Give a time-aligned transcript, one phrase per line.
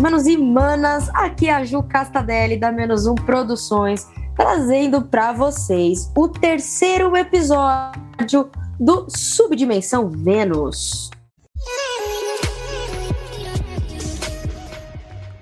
[0.00, 6.10] Manos e manas, aqui é a Ju Castadelli da Menos Um Produções, trazendo para vocês
[6.16, 8.50] o terceiro episódio
[8.80, 11.10] do Subdimensão Vênus.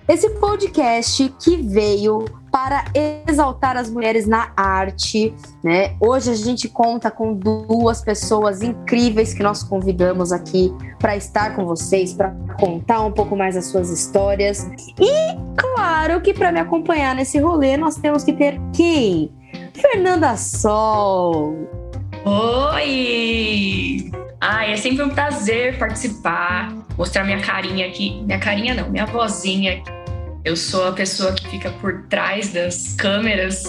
[0.08, 2.82] Esse podcast que veio para
[3.28, 5.96] exaltar as mulheres na arte, né?
[6.00, 11.66] Hoje a gente conta com duas pessoas incríveis que nós convidamos aqui para estar com
[11.66, 14.66] vocês, para contar um pouco mais as suas histórias.
[14.98, 19.30] E claro que para me acompanhar nesse rolê nós temos que ter quem?
[19.74, 21.54] Fernanda Sol.
[22.24, 24.10] Oi!
[24.40, 28.22] Ai, é sempre um prazer participar, mostrar minha carinha aqui.
[28.22, 29.97] Minha carinha não, minha vozinha aqui
[30.48, 33.64] eu sou a pessoa que fica por trás das câmeras.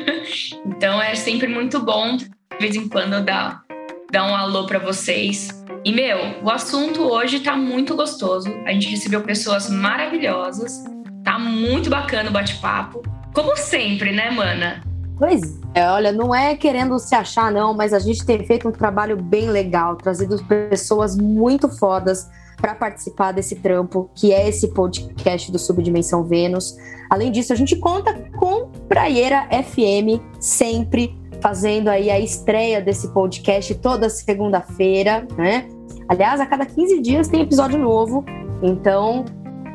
[0.64, 2.26] então é sempre muito bom, de
[2.58, 3.62] vez em quando, dar,
[4.10, 5.50] dar um alô para vocês.
[5.84, 8.48] E, meu, o assunto hoje tá muito gostoso.
[8.64, 10.82] A gente recebeu pessoas maravilhosas.
[11.22, 13.02] Tá muito bacana o bate-papo.
[13.34, 14.80] Como sempre, né, mana?
[15.18, 18.72] Pois é, olha, não é querendo se achar, não, mas a gente tem feito um
[18.72, 22.26] trabalho bem legal, trazido pessoas muito fodas
[22.56, 26.76] para participar desse trampo, que é esse podcast do Subdimensão Vênus.
[27.10, 33.74] Além disso, a gente conta com Praieira FM, sempre fazendo aí a estreia desse podcast
[33.76, 35.68] toda segunda-feira, né?
[36.08, 38.24] Aliás, a cada 15 dias tem episódio novo,
[38.62, 39.24] então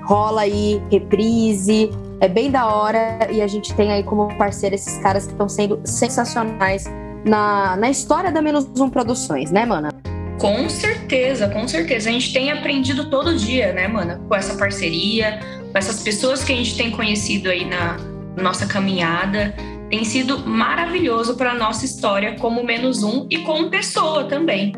[0.06, 4.98] rola aí reprise, é bem da hora e a gente tem aí como parceiro esses
[5.00, 6.86] caras que estão sendo sensacionais
[7.26, 9.90] na, na história da Menos Um Produções, né, mana?
[10.42, 12.10] Com certeza, com certeza.
[12.10, 14.20] A gente tem aprendido todo dia, né, mana?
[14.28, 15.40] Com essa parceria,
[15.72, 17.98] com essas pessoas que a gente tem conhecido aí na
[18.36, 19.54] nossa caminhada.
[19.88, 24.74] Tem sido maravilhoso para a nossa história como menos um e como pessoa também.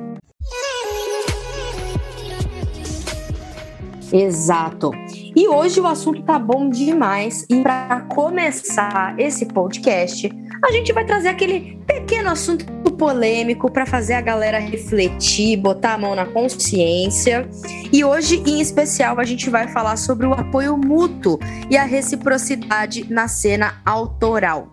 [4.12, 4.92] Exato.
[5.34, 7.46] E hoje o assunto tá bom demais.
[7.50, 10.30] E para começar esse podcast,
[10.62, 15.98] a gente vai trazer aquele pequeno assunto polêmico para fazer a galera refletir, botar a
[15.98, 17.48] mão na consciência.
[17.92, 21.40] E hoje, em especial, a gente vai falar sobre o apoio mútuo
[21.70, 24.70] e a reciprocidade na cena autoral.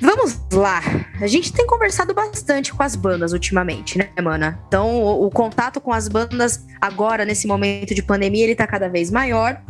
[0.00, 0.82] Vamos lá.
[1.20, 4.60] A gente tem conversado bastante com as bandas ultimamente, né, mana?
[4.68, 8.88] Então, o, o, contato com as bandas agora, nesse momento de pandemia, ele tá cada
[8.88, 9.60] vez maior.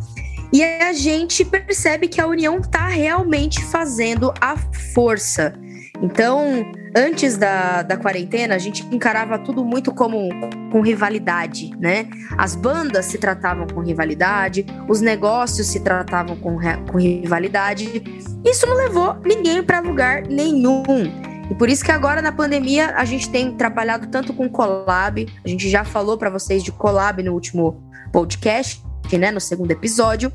[0.51, 4.55] E a gente percebe que a união tá realmente fazendo a
[4.93, 5.53] força.
[6.01, 10.29] Então, antes da, da quarentena, a gente encarava tudo muito como
[10.71, 12.07] com rivalidade, né?
[12.37, 16.57] As bandas se tratavam com rivalidade, os negócios se tratavam com,
[16.91, 18.03] com rivalidade.
[18.45, 20.83] Isso não levou ninguém para lugar nenhum.
[21.49, 25.47] E por isso que agora na pandemia a gente tem trabalhado tanto com collab, a
[25.47, 28.81] gente já falou para vocês de collab no último podcast,
[29.13, 30.31] né, no segundo episódio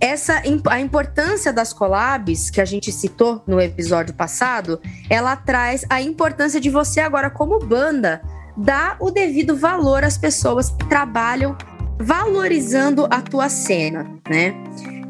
[0.00, 6.00] essa a importância das collabs que a gente citou no episódio passado, ela traz a
[6.00, 8.22] importância de você agora como banda
[8.56, 11.56] dar o devido valor às pessoas que trabalham
[11.98, 14.54] valorizando a tua cena, né?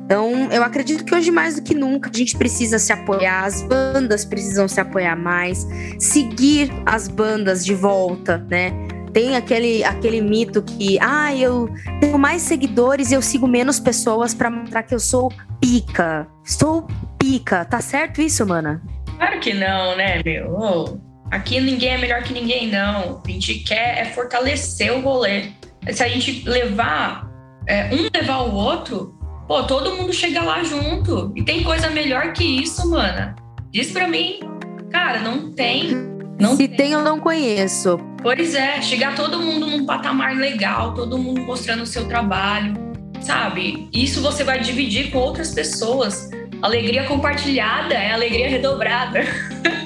[0.04, 3.62] Então, eu acredito que hoje mais do que nunca a gente precisa se apoiar, as
[3.62, 5.64] bandas precisam se apoiar mais,
[6.00, 8.72] seguir as bandas de volta, né?
[9.12, 11.68] Tem aquele, aquele mito que, ah, eu
[12.00, 16.26] tenho mais seguidores e eu sigo menos pessoas para mostrar que eu sou pica.
[16.44, 16.86] Sou
[17.18, 17.64] pica.
[17.64, 18.80] Tá certo isso, mana?
[19.16, 21.00] Claro que não, né, meu?
[21.30, 23.22] Aqui ninguém é melhor que ninguém, não.
[23.24, 25.50] A gente quer é fortalecer o rolê.
[25.92, 27.30] Se a gente levar,
[27.66, 29.14] é, um levar o outro,
[29.46, 31.32] pô, todo mundo chega lá junto.
[31.36, 33.36] E tem coisa melhor que isso, mana.
[33.70, 34.40] Diz pra mim.
[34.90, 36.09] Cara, não tem.
[36.40, 37.98] Não Se tem, eu não conheço.
[38.22, 42.74] Pois é, chegar todo mundo num patamar legal, todo mundo mostrando o seu trabalho,
[43.20, 43.88] sabe?
[43.92, 46.30] Isso você vai dividir com outras pessoas.
[46.62, 49.20] Alegria compartilhada é alegria redobrada.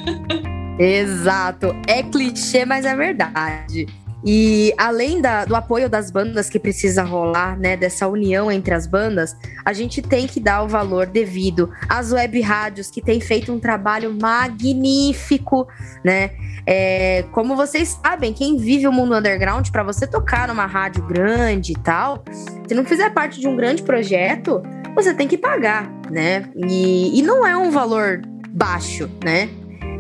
[0.78, 1.74] Exato.
[1.88, 3.86] É clichê, mas é verdade.
[4.24, 8.86] E além da, do apoio das bandas que precisa rolar, né, dessa união entre as
[8.86, 13.52] bandas, a gente tem que dar o valor devido às web rádios que têm feito
[13.52, 15.68] um trabalho magnífico,
[16.02, 16.30] né?
[16.66, 21.72] É, como vocês sabem, quem vive o mundo underground, para você tocar numa rádio grande
[21.72, 22.24] e tal,
[22.66, 24.62] se não fizer parte de um grande projeto,
[24.94, 26.48] você tem que pagar, né?
[26.56, 29.50] E, e não é um valor baixo, né?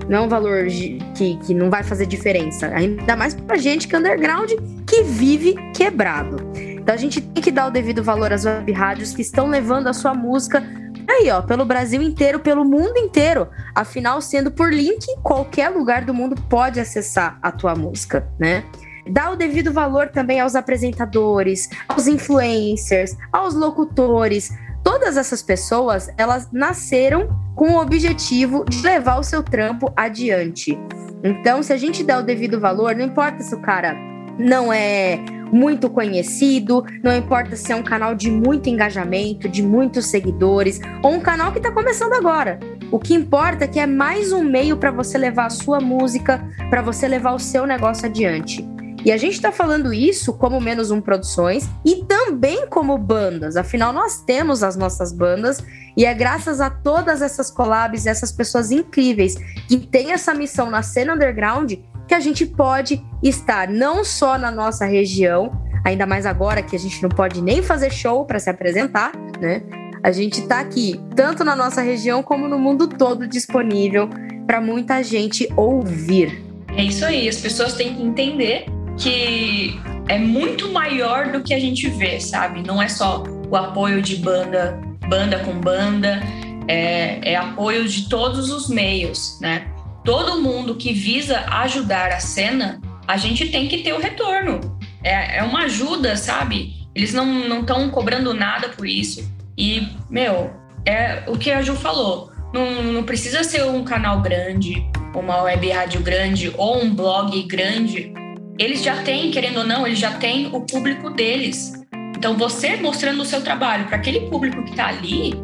[0.08, 0.66] Não é um valor
[1.14, 2.68] que, que não vai fazer diferença.
[2.68, 4.52] Ainda mais pra gente que é underground
[4.86, 6.36] que vive quebrado.
[6.54, 9.86] Então a gente tem que dar o devido valor às web rádios que estão levando
[9.86, 10.62] a sua música
[11.08, 13.48] aí, ó, pelo Brasil inteiro, pelo mundo inteiro.
[13.74, 18.64] Afinal, sendo por link, qualquer lugar do mundo pode acessar a tua música, né?
[19.10, 24.50] Dá o devido valor também aos apresentadores, aos influencers, aos locutores.
[24.94, 30.78] Todas essas pessoas, elas nasceram com o objetivo de levar o seu trampo adiante.
[31.24, 33.96] Então, se a gente der o devido valor, não importa se o cara
[34.38, 35.18] não é
[35.52, 41.14] muito conhecido, não importa se é um canal de muito engajamento, de muitos seguidores, ou
[41.14, 42.60] um canal que está começando agora.
[42.92, 46.40] O que importa é que é mais um meio para você levar a sua música,
[46.70, 48.73] para você levar o seu negócio adiante.
[49.04, 53.54] E a gente está falando isso como Menos Um Produções e também como bandas.
[53.54, 55.62] Afinal, nós temos as nossas bandas
[55.94, 59.34] e é graças a todas essas collabs, essas pessoas incríveis
[59.68, 61.74] que têm essa missão na cena underground
[62.08, 65.52] que a gente pode estar não só na nossa região,
[65.84, 69.62] ainda mais agora que a gente não pode nem fazer show para se apresentar, né?
[70.02, 74.08] A gente está aqui tanto na nossa região como no mundo todo disponível
[74.46, 76.42] para muita gente ouvir.
[76.76, 78.66] É isso aí, as pessoas têm que entender
[78.98, 82.62] que é muito maior do que a gente vê, sabe?
[82.62, 86.22] Não é só o apoio de banda, banda com banda,
[86.68, 89.66] é, é apoio de todos os meios, né?
[90.04, 94.78] todo mundo que visa ajudar a cena, a gente tem que ter o retorno.
[95.02, 96.74] É, é uma ajuda, sabe?
[96.94, 99.28] Eles não estão cobrando nada por isso.
[99.56, 100.52] E, meu,
[100.86, 102.30] é o que a Ju falou.
[102.52, 108.12] Não, não precisa ser um canal grande, uma web rádio grande ou um blog grande.
[108.58, 111.72] Eles já têm, querendo ou não, eles já têm o público deles.
[112.16, 115.34] Então, você mostrando o seu trabalho para aquele público que está ali,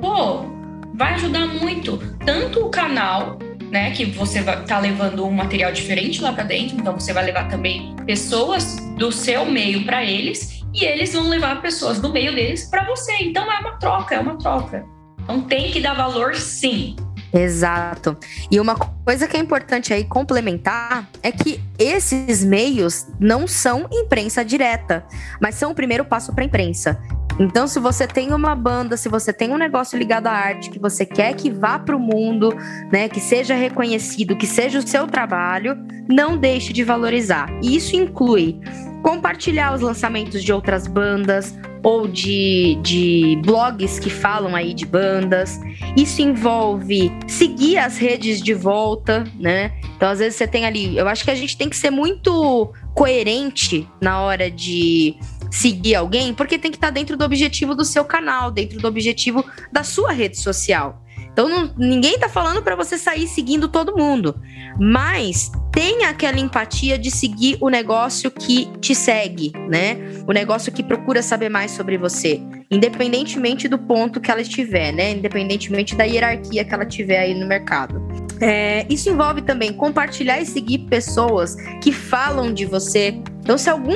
[0.00, 0.44] pô,
[0.94, 1.98] vai ajudar muito.
[2.24, 3.38] Tanto o canal
[3.70, 3.90] né?
[3.90, 7.24] Que você vai estar tá levando um material diferente lá para dentro, então você vai
[7.24, 12.34] levar também pessoas do seu meio para eles e eles vão levar pessoas do meio
[12.34, 13.12] deles para você.
[13.20, 14.84] Então é uma troca, é uma troca.
[15.22, 16.96] Então tem que dar valor sim.
[17.32, 18.16] Exato.
[18.50, 24.44] E uma coisa que é importante aí complementar é que esses meios não são imprensa
[24.44, 25.04] direta,
[25.40, 27.00] mas são o primeiro passo para a imprensa.
[27.38, 30.78] Então, se você tem uma banda, se você tem um negócio ligado à arte que
[30.78, 32.48] você quer que vá para o mundo,
[32.90, 35.76] né, que seja reconhecido, que seja o seu trabalho,
[36.08, 37.50] não deixe de valorizar.
[37.62, 38.58] E isso inclui
[39.02, 41.54] compartilhar os lançamentos de outras bandas
[41.86, 45.60] ou de, de blogs que falam aí de bandas.
[45.96, 49.70] Isso envolve seguir as redes de volta, né?
[49.96, 50.98] Então, às vezes você tem ali.
[50.98, 55.16] Eu acho que a gente tem que ser muito coerente na hora de
[55.48, 59.44] seguir alguém, porque tem que estar dentro do objetivo do seu canal, dentro do objetivo
[59.70, 61.00] da sua rede social.
[61.36, 64.40] Então não, ninguém tá falando para você sair seguindo todo mundo,
[64.80, 69.98] mas tenha aquela empatia de seguir o negócio que te segue, né?
[70.26, 72.40] O negócio que procura saber mais sobre você,
[72.70, 75.10] independentemente do ponto que ela estiver, né?
[75.10, 78.00] Independentemente da hierarquia que ela tiver aí no mercado.
[78.40, 83.20] É, isso envolve também compartilhar e seguir pessoas que falam de você.
[83.40, 83.92] Então, se algum,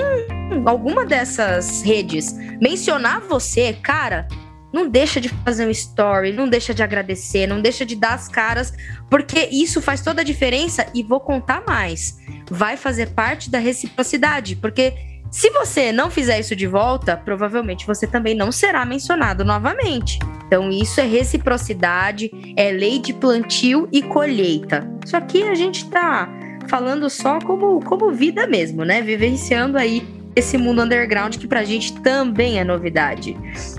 [0.67, 4.29] alguma dessas redes mencionar você, cara,
[4.73, 8.29] não deixa de fazer um story, não deixa de agradecer, não deixa de dar as
[8.29, 8.73] caras,
[9.09, 12.19] porque isso faz toda a diferença e vou contar mais.
[12.51, 14.95] Vai fazer parte da reciprocidade, porque
[15.31, 20.19] se você não fizer isso de volta, provavelmente você também não será mencionado novamente.
[20.47, 24.89] Então, isso é reciprocidade, é lei de plantio e colheita.
[25.05, 26.29] Isso aqui a gente tá
[26.67, 29.01] falando só como, como vida mesmo, né?
[29.01, 33.37] Vivenciando aí esse mundo underground que pra gente também é novidade.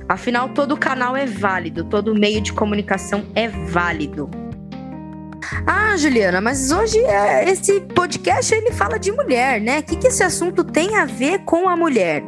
[0.07, 4.29] Afinal, todo canal é válido, todo meio de comunicação é válido.
[5.65, 9.79] Ah, Juliana, mas hoje é, esse podcast ele fala de mulher, né?
[9.79, 12.23] O que, que esse assunto tem a ver com a mulher?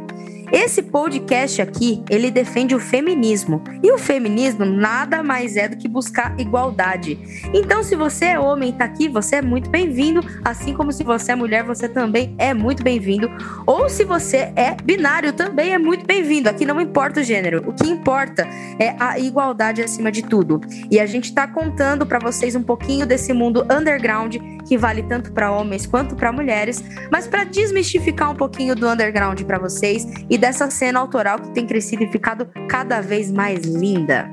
[0.54, 3.64] Esse podcast aqui, ele defende o feminismo.
[3.82, 7.18] E o feminismo nada mais é do que buscar igualdade.
[7.52, 10.22] Então, se você é homem e tá aqui, você é muito bem-vindo.
[10.46, 13.32] Assim como se você é mulher, você também é muito bem-vindo.
[13.66, 16.48] Ou se você é binário, também é muito bem-vindo.
[16.48, 17.68] Aqui não importa o gênero.
[17.68, 20.62] O que importa é a igualdade acima de tudo.
[20.92, 24.36] E a gente tá contando para vocês um pouquinho desse mundo underground
[24.74, 29.40] que vale tanto para homens quanto para mulheres, mas para desmistificar um pouquinho do underground
[29.44, 34.28] para vocês e dessa cena autoral que tem crescido e ficado cada vez mais linda.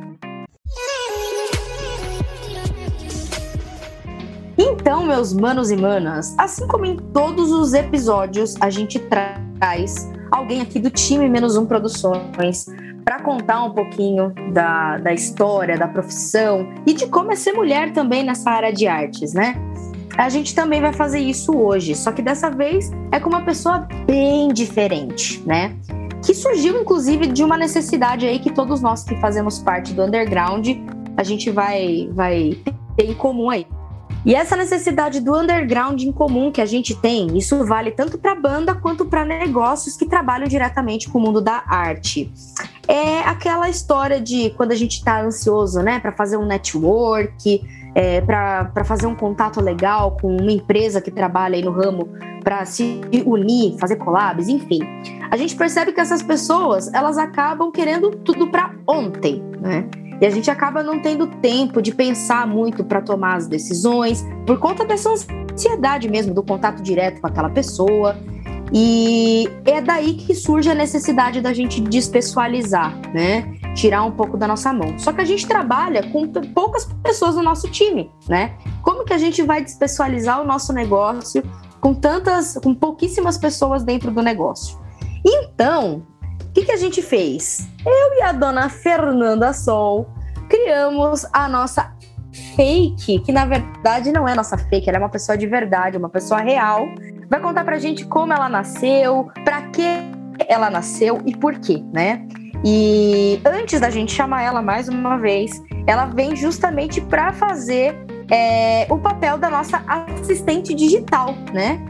[4.56, 10.62] Então, meus manos e manas, assim como em todos os episódios, a gente traz alguém
[10.62, 12.64] aqui do time Menos Um Produções
[13.04, 17.92] para contar um pouquinho da, da história, da profissão e de como é ser mulher
[17.92, 19.69] também nessa área de artes, né?
[20.20, 23.88] A gente também vai fazer isso hoje, só que dessa vez é com uma pessoa
[24.06, 25.74] bem diferente, né?
[26.22, 30.68] que surgiu inclusive de uma necessidade aí que todos nós que fazemos parte do underground
[31.16, 32.58] a gente vai vai
[32.96, 33.66] ter em comum aí.
[34.24, 38.34] E essa necessidade do underground em comum que a gente tem, isso vale tanto para
[38.34, 42.30] banda quanto para negócios que trabalham diretamente com o mundo da arte.
[42.86, 47.62] É aquela história de quando a gente está ansioso, né, para fazer um network,
[47.94, 52.09] é, para fazer um contato legal com uma empresa que trabalha aí no ramo,
[52.42, 54.80] para se unir, fazer collabs, enfim.
[55.30, 59.87] A gente percebe que essas pessoas elas acabam querendo tudo para ontem, né?
[60.20, 64.59] E a gente acaba não tendo tempo de pensar muito para tomar as decisões, por
[64.59, 68.16] conta dessa ansiedade mesmo, do contato direto com aquela pessoa.
[68.73, 73.59] E é daí que surge a necessidade da gente despessoalizar, né?
[73.80, 74.99] Tirar um pouco da nossa mão.
[74.99, 78.58] Só que a gente trabalha com poucas pessoas no nosso time, né?
[78.82, 81.42] Como que a gente vai despessoalizar o nosso negócio
[81.80, 84.78] com tantas, com pouquíssimas pessoas dentro do negócio?
[85.25, 86.02] Então,
[86.42, 87.70] o que, que a gente fez?
[87.87, 90.06] Eu e a dona Fernanda Sol
[90.46, 91.96] criamos a nossa
[92.54, 96.10] fake, que na verdade não é nossa fake, ela é uma pessoa de verdade, uma
[96.10, 96.87] pessoa real.
[97.30, 99.87] Vai contar pra gente como ela nasceu, pra que
[100.46, 102.28] ela nasceu e por quê, né?
[102.64, 107.96] E antes da gente chamar ela mais uma vez, ela vem justamente para fazer
[108.30, 111.80] é, o papel da nossa assistente digital, né?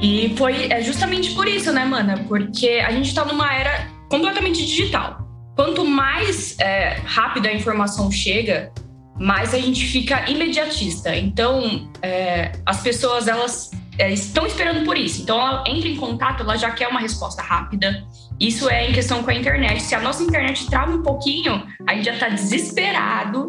[0.00, 2.24] E foi é justamente por isso, né, mana?
[2.26, 5.28] Porque a gente tá numa era completamente digital.
[5.54, 8.72] Quanto mais é, rápido a informação chega,
[9.18, 11.14] mais a gente fica imediatista.
[11.14, 15.20] Então, é, as pessoas elas é, estão esperando por isso.
[15.20, 18.02] Então, ela entra em contato, ela já quer uma resposta rápida.
[18.40, 19.82] Isso é em questão com a internet.
[19.82, 23.46] Se a nossa internet trava um pouquinho, a gente já está desesperado.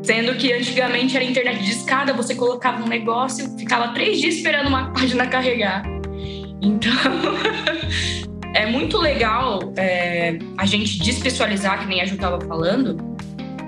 [0.00, 4.68] Sendo que antigamente era internet de escada, você colocava um negócio, ficava três dias esperando
[4.68, 5.82] uma página carregar.
[6.62, 6.92] Então,
[8.54, 12.96] é muito legal é, a gente despessoalizar, que nem a Ju estava falando,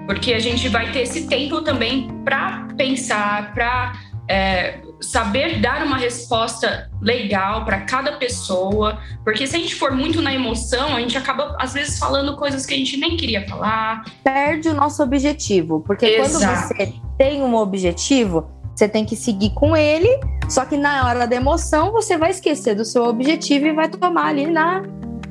[0.07, 3.93] porque a gente vai ter esse tempo também para pensar, para
[4.29, 10.21] é, saber dar uma resposta legal para cada pessoa, porque se a gente for muito
[10.21, 14.05] na emoção, a gente acaba às vezes falando coisas que a gente nem queria falar.
[14.23, 16.45] Perde o nosso objetivo, porque Exato.
[16.45, 20.09] quando você tem um objetivo, você tem que seguir com ele,
[20.49, 24.27] só que na hora da emoção você vai esquecer do seu objetivo e vai tomar
[24.27, 24.83] ali na,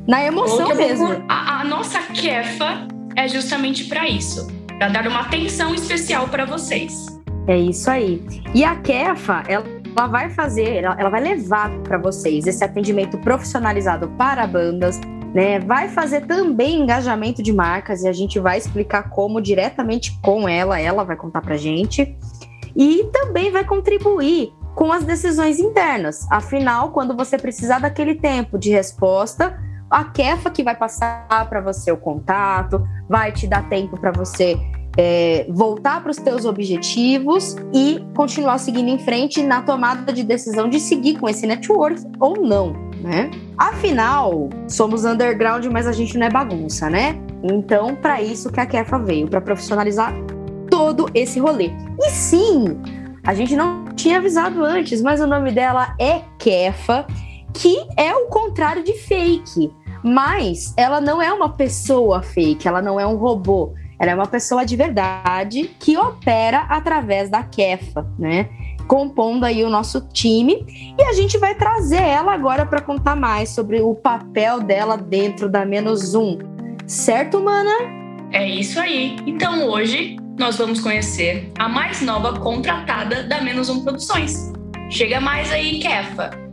[0.07, 1.23] na emoção mesmo.
[1.27, 4.47] A, a nossa quefa é justamente para isso,
[4.77, 7.18] para dar uma atenção especial para vocês.
[7.49, 8.23] É isso aí.
[8.53, 9.65] E a quefa, ela,
[9.97, 15.01] ela vai fazer, ela, ela vai levar para vocês esse atendimento profissionalizado para bandas,
[15.33, 15.59] né?
[15.59, 20.79] Vai fazer também engajamento de marcas e a gente vai explicar como diretamente com ela,
[20.79, 22.15] ela vai contar pra gente
[22.75, 26.31] e também vai contribuir com as decisões internas.
[26.31, 31.91] Afinal, quando você precisar daquele tempo de resposta, a Kefa que vai passar para você
[31.91, 34.55] o contato, vai te dar tempo para você
[35.01, 40.67] é, voltar para os teus objetivos e continuar seguindo em frente na tomada de decisão
[40.67, 43.31] de seguir com esse network ou não, né?
[43.57, 47.17] Afinal, somos underground, mas a gente não é bagunça, né?
[47.41, 50.13] Então, para isso que a Kefa veio, para profissionalizar
[50.69, 51.71] todo esse rolê.
[51.97, 52.77] E sim,
[53.25, 57.07] a gente não tinha avisado antes, mas o nome dela é Kefa,
[57.53, 59.71] que é o contrário de fake.
[60.03, 63.73] Mas ela não é uma pessoa fake, ela não é um robô.
[63.99, 68.49] Ela é uma pessoa de verdade que opera através da Kefa, né?
[68.87, 70.65] Compondo aí o nosso time.
[70.97, 75.49] E a gente vai trazer ela agora para contar mais sobre o papel dela dentro
[75.49, 76.39] da Menos Um.
[76.87, 77.71] Certo, mana?
[78.31, 79.17] É isso aí.
[79.27, 84.51] Então hoje nós vamos conhecer a mais nova contratada da Menos Um Produções.
[84.89, 86.48] Chega mais aí, Kefa!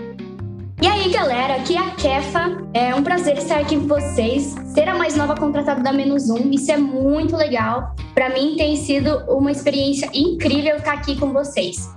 [0.80, 2.58] E aí, galera, aqui é a Kefa.
[2.74, 6.50] É um prazer estar aqui com vocês, ser a mais nova contratada da Menos Um.
[6.50, 7.94] Isso é muito legal.
[8.14, 11.90] Para mim tem sido uma experiência incrível estar aqui com vocês.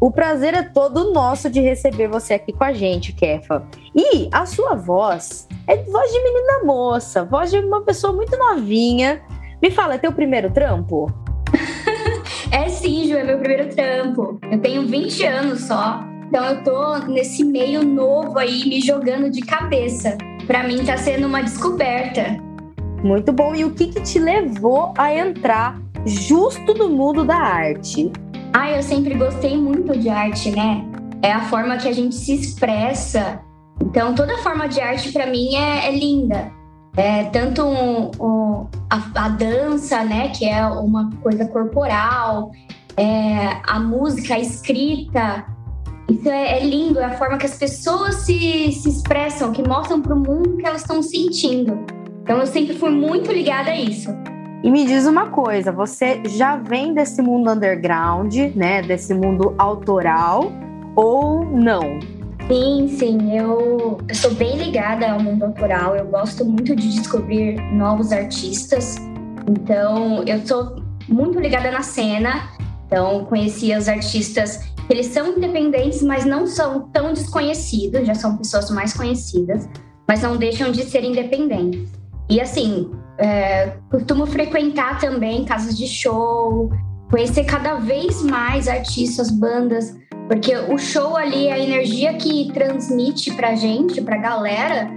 [0.00, 3.64] O prazer é todo nosso de receber você aqui com a gente, Kefa.
[3.94, 9.22] E a sua voz é voz de menina moça, voz de uma pessoa muito novinha.
[9.62, 11.06] Me fala, é teu primeiro trampo?
[12.50, 14.40] é sim, Ju, é meu primeiro trampo.
[14.50, 16.13] Eu tenho 20 anos só.
[16.26, 20.16] Então eu tô nesse meio novo aí, me jogando de cabeça.
[20.46, 22.36] Para mim tá sendo uma descoberta.
[23.02, 23.54] Muito bom.
[23.54, 28.10] E o que, que te levou a entrar justo no mundo da arte?
[28.52, 30.84] Ah, eu sempre gostei muito de arte, né?
[31.22, 33.40] É a forma que a gente se expressa.
[33.82, 36.50] Então, toda forma de arte para mim é, é linda.
[36.96, 42.52] É, tanto um, um, a, a, dança, né, que é uma coisa corporal,
[42.96, 45.44] é, a música, a escrita,
[46.08, 50.00] isso é, é, lindo, é a forma que as pessoas se, se expressam, que mostram
[50.00, 51.78] para o mundo o que elas estão sentindo.
[52.22, 54.10] Então eu sempre fui muito ligada a isso.
[54.62, 60.50] E me diz uma coisa, você já vem desse mundo underground, né, desse mundo autoral
[60.96, 62.00] ou não?
[62.48, 67.60] Sim, sim, eu, eu sou bem ligada ao mundo autoral, eu gosto muito de descobrir
[67.72, 68.96] novos artistas,
[69.46, 70.76] então eu sou
[71.08, 72.48] muito ligada na cena,
[72.86, 78.70] então conheci os artistas, eles são independentes, mas não são tão desconhecidos, já são pessoas
[78.70, 79.68] mais conhecidas,
[80.06, 81.88] mas não deixam de ser independentes.
[82.28, 86.70] E assim, é, costumo frequentar também casas de show,
[87.10, 89.96] conhecer cada vez mais artistas, bandas,
[90.28, 94.90] porque o show ali, a energia que transmite pra gente, pra galera,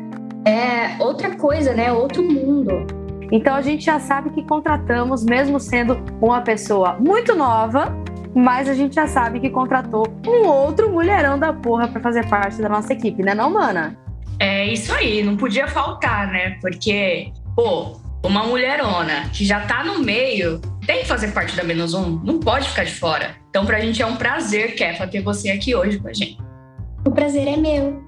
[0.46, 1.92] é outra coisa, né?
[1.92, 2.88] Outro mundo.
[3.32, 7.94] Então a gente já sabe que contratamos, mesmo sendo uma pessoa muito nova,
[8.38, 12.62] mas a gente já sabe que contratou um outro mulherão da porra para fazer parte
[12.62, 13.98] da nossa equipe, né, não, mana?
[14.40, 16.60] É isso aí, não podia faltar, né?
[16.62, 21.96] Porque, pô, uma mulherona que já tá no meio tem que fazer parte da Menos
[21.96, 23.36] Um, não pode ficar de fora.
[23.50, 26.38] Então, pra gente é um prazer, Kefa, ter você aqui hoje com a gente.
[27.04, 28.04] O prazer é meu.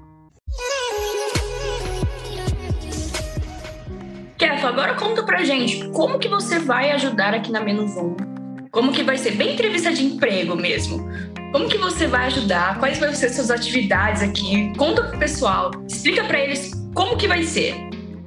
[4.37, 8.28] Kefa, agora conta pra gente como que você vai ajudar aqui na Menos Um.
[8.71, 9.31] Como que vai ser?
[9.31, 11.09] Bem entrevista de emprego mesmo.
[11.51, 12.79] Como que você vai ajudar?
[12.79, 14.71] Quais vão ser suas atividades aqui?
[14.77, 15.71] Conta pro pessoal.
[15.87, 17.75] Explica para eles como que vai ser.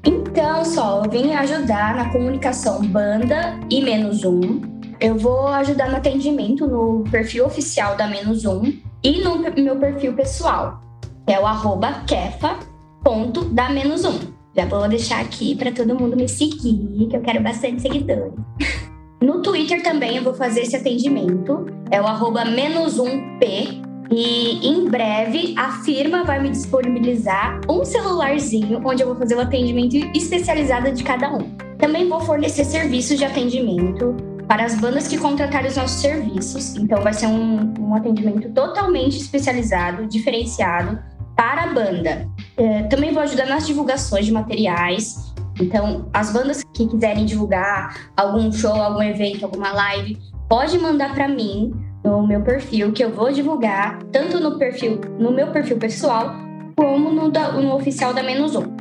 [0.04, 4.60] Então, Sol, eu vim ajudar na comunicação banda e menos um.
[4.98, 8.64] Eu vou ajudar no atendimento no perfil oficial da menos um
[9.04, 10.82] e no meu perfil pessoal,
[11.24, 14.18] que é o arroba kefa.da menos um.
[14.56, 18.32] Já vou deixar aqui para todo mundo me seguir, que eu quero bastante seguidores.
[19.22, 23.68] No Twitter também eu vou fazer esse atendimento, é o arroba menos um P
[24.10, 29.40] e em breve a firma vai me disponibilizar um celularzinho onde eu vou fazer o
[29.40, 31.56] atendimento especializado de cada um.
[31.78, 34.16] Também vou fornecer serviços de atendimento
[34.48, 36.74] para as bandas que contratarem os nossos serviços.
[36.74, 40.98] Então vai ser um, um atendimento totalmente especializado, diferenciado
[41.36, 42.28] para a banda.
[42.56, 45.31] É, também vou ajudar nas divulgações de materiais.
[45.60, 51.28] Então, as bandas que quiserem divulgar algum show, algum evento, alguma live, pode mandar para
[51.28, 51.72] mim
[52.04, 56.34] no meu perfil, que eu vou divulgar tanto no perfil, no meu perfil pessoal,
[56.76, 58.76] como no, da, no oficial da Menos Um.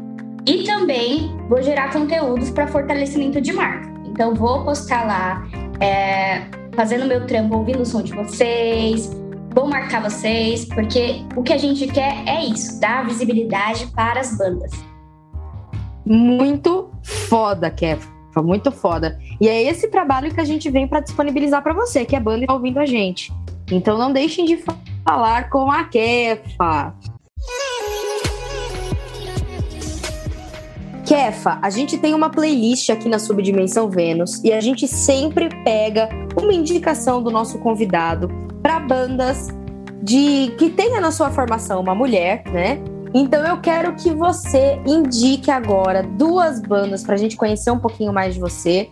[0.45, 3.91] E também vou gerar conteúdos para fortalecimento de marca.
[4.05, 5.47] Então vou postar lá,
[5.79, 6.41] é,
[6.73, 9.11] fazendo meu trampo, ouvindo o som de vocês,
[9.53, 14.35] vou marcar vocês, porque o que a gente quer é isso, dar visibilidade para as
[14.37, 14.71] bandas.
[16.05, 18.01] Muito foda, Kev.
[18.33, 19.19] Foi muito foda.
[19.39, 22.43] E é esse trabalho que a gente vem para disponibilizar para você, que é banda
[22.43, 23.31] e tá ouvindo a gente.
[23.71, 24.57] Então não deixem de
[25.05, 26.93] falar com a Kefa.
[31.05, 36.07] Kefa, a gente tem uma playlist aqui na Subdimensão Vênus e a gente sempre pega
[36.37, 38.29] uma indicação do nosso convidado
[38.61, 39.49] para bandas
[40.01, 42.81] de que tenha na sua formação uma mulher, né?
[43.13, 48.13] Então eu quero que você indique agora duas bandas para a gente conhecer um pouquinho
[48.13, 48.89] mais de você.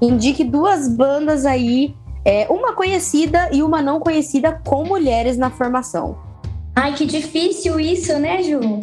[0.00, 6.18] Indique duas bandas aí, é, uma conhecida e uma não conhecida com mulheres na formação.
[6.74, 8.80] Ai, que difícil isso, né, Ju?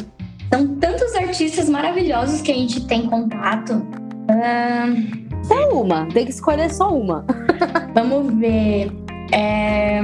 [0.52, 3.74] São tantos artistas maravilhosos que a gente tem contato.
[3.74, 5.20] Uh...
[5.44, 7.24] Só uma, tem que escolher só uma.
[7.94, 8.92] Vamos ver.
[9.32, 10.02] É...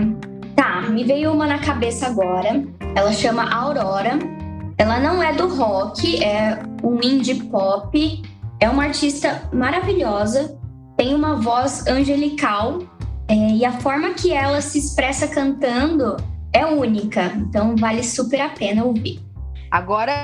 [0.55, 2.65] Tá, me veio uma na cabeça agora.
[2.95, 4.19] Ela chama Aurora.
[4.79, 8.23] Ela não é do rock, é um indie pop.
[8.59, 10.59] É uma artista maravilhosa,
[10.97, 12.79] tem uma voz angelical
[13.29, 16.17] é, e a forma que ela se expressa cantando
[16.53, 17.33] é única.
[17.37, 19.21] Então vale super a pena ouvir.
[19.71, 20.15] Agora,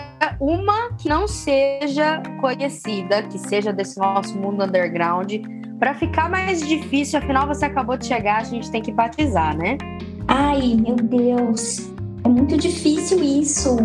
[0.40, 5.34] uma que não seja conhecida, que seja desse nosso mundo underground,
[5.78, 9.76] para ficar mais difícil, afinal você acabou de chegar, a gente tem que batizar, né?
[10.28, 11.90] Ai, meu Deus,
[12.24, 13.76] é muito difícil isso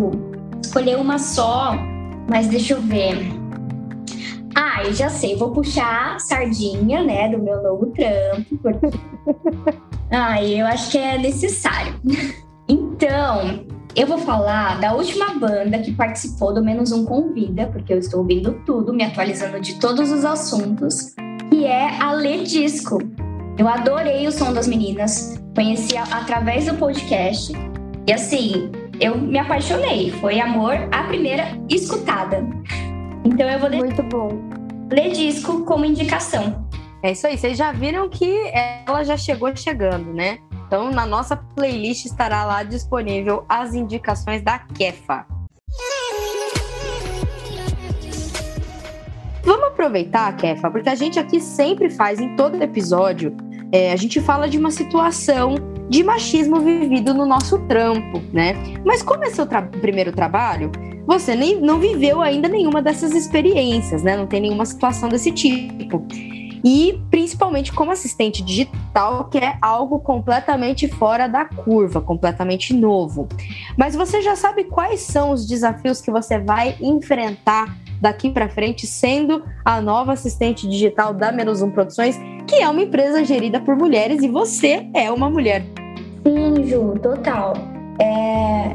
[0.62, 1.74] escolher uma só,
[2.28, 3.32] mas deixa eu ver.
[4.54, 8.58] Ah, eu já sei, vou puxar sardinha, né, do meu novo trampo.
[8.58, 8.86] Porque...
[10.10, 11.94] ah, eu acho que é necessário.
[12.68, 17.98] então, eu vou falar da última banda que participou do Menos Um Convida, porque eu
[17.98, 21.14] estou ouvindo tudo, me atualizando de todos os assuntos,
[21.50, 22.98] que é a Lê Disco.
[23.56, 27.52] Eu adorei o som das meninas, conheci através do podcast.
[28.06, 30.10] E assim, eu me apaixonei.
[30.12, 32.46] Foi amor à primeira escutada.
[33.24, 33.84] Então eu vou deixar.
[33.84, 34.28] Muito bom.
[34.90, 36.66] Ler disco como indicação.
[37.02, 37.38] É isso aí.
[37.38, 38.50] Vocês já viram que
[38.86, 40.38] ela já chegou chegando, né?
[40.66, 45.26] Então na nossa playlist estará lá disponível as indicações da Kefa.
[49.44, 53.34] Vamos aproveitar, Kefa, porque a gente aqui sempre faz em todo episódio,
[53.72, 55.54] é, a gente fala de uma situação
[55.88, 58.54] de machismo vivido no nosso trampo, né?
[58.84, 60.70] Mas como é seu tra primeiro trabalho,
[61.06, 64.16] você nem, não viveu ainda nenhuma dessas experiências, né?
[64.16, 66.04] Não tem nenhuma situação desse tipo.
[66.64, 73.28] E principalmente como assistente digital, que é algo completamente fora da curva, completamente novo.
[73.76, 78.86] Mas você já sabe quais são os desafios que você vai enfrentar daqui para frente,
[78.86, 83.76] sendo a nova assistente digital da Menos Um Produções, que é uma empresa gerida por
[83.76, 85.64] mulheres e você é uma mulher.
[86.28, 87.54] Sim, Ju, total.
[87.98, 88.74] É,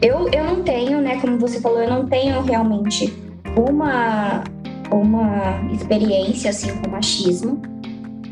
[0.00, 3.12] eu, eu não tenho, né, como você falou, eu não tenho realmente
[3.56, 4.44] uma,
[4.92, 7.60] uma experiência assim com machismo,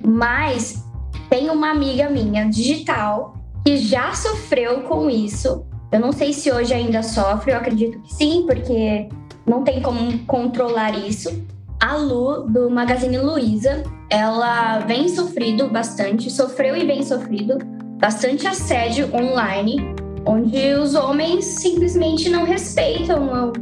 [0.06, 0.84] mas
[1.28, 3.34] tem uma amiga minha digital
[3.66, 5.66] que já sofreu com isso.
[5.90, 9.08] Eu não sei se hoje ainda sofre, eu acredito que sim, porque
[9.44, 11.44] não tem como controlar isso.
[11.80, 17.58] A Lu, do Magazine Luiza, ela vem sofrido bastante, sofreu e vem sofrido
[18.00, 23.52] bastante assédio online, onde os homens simplesmente não respeitam,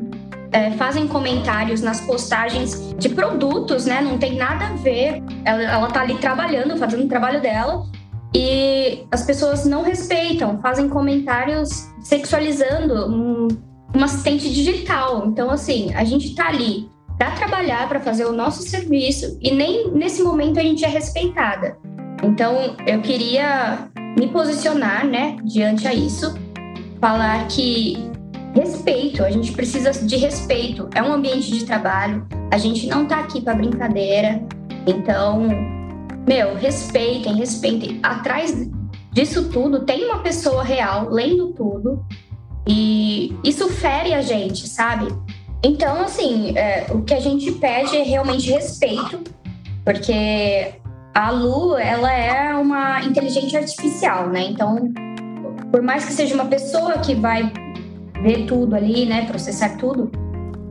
[0.52, 4.00] é, fazem comentários nas postagens de produtos, né?
[4.00, 5.22] Não tem nada a ver.
[5.44, 7.84] Ela, ela tá ali trabalhando, fazendo o trabalho dela,
[8.34, 13.48] e as pessoas não respeitam, fazem comentários sexualizando um,
[13.94, 15.26] um assistente digital.
[15.26, 19.90] Então, assim, a gente tá ali para trabalhar, para fazer o nosso serviço, e nem
[19.90, 21.76] nesse momento a gente é respeitada.
[22.22, 26.34] Então, eu queria me posicionar, né, diante a isso,
[27.00, 27.96] falar que
[28.54, 30.88] respeito, a gente precisa de respeito.
[30.94, 34.42] É um ambiente de trabalho, a gente não tá aqui para brincadeira.
[34.86, 35.48] Então,
[36.26, 38.00] meu, respeitem, respeitem.
[38.02, 38.68] Atrás
[39.12, 42.04] disso tudo tem uma pessoa real lendo tudo
[42.66, 45.08] e isso fere a gente, sabe?
[45.62, 49.20] Então, assim, é, o que a gente pede é realmente respeito,
[49.84, 50.74] porque
[51.14, 54.46] a Lu, ela é uma inteligente artificial, né?
[54.50, 54.92] Então,
[55.70, 57.52] por mais que seja uma pessoa que vai
[58.22, 60.10] ver tudo ali, né, processar tudo,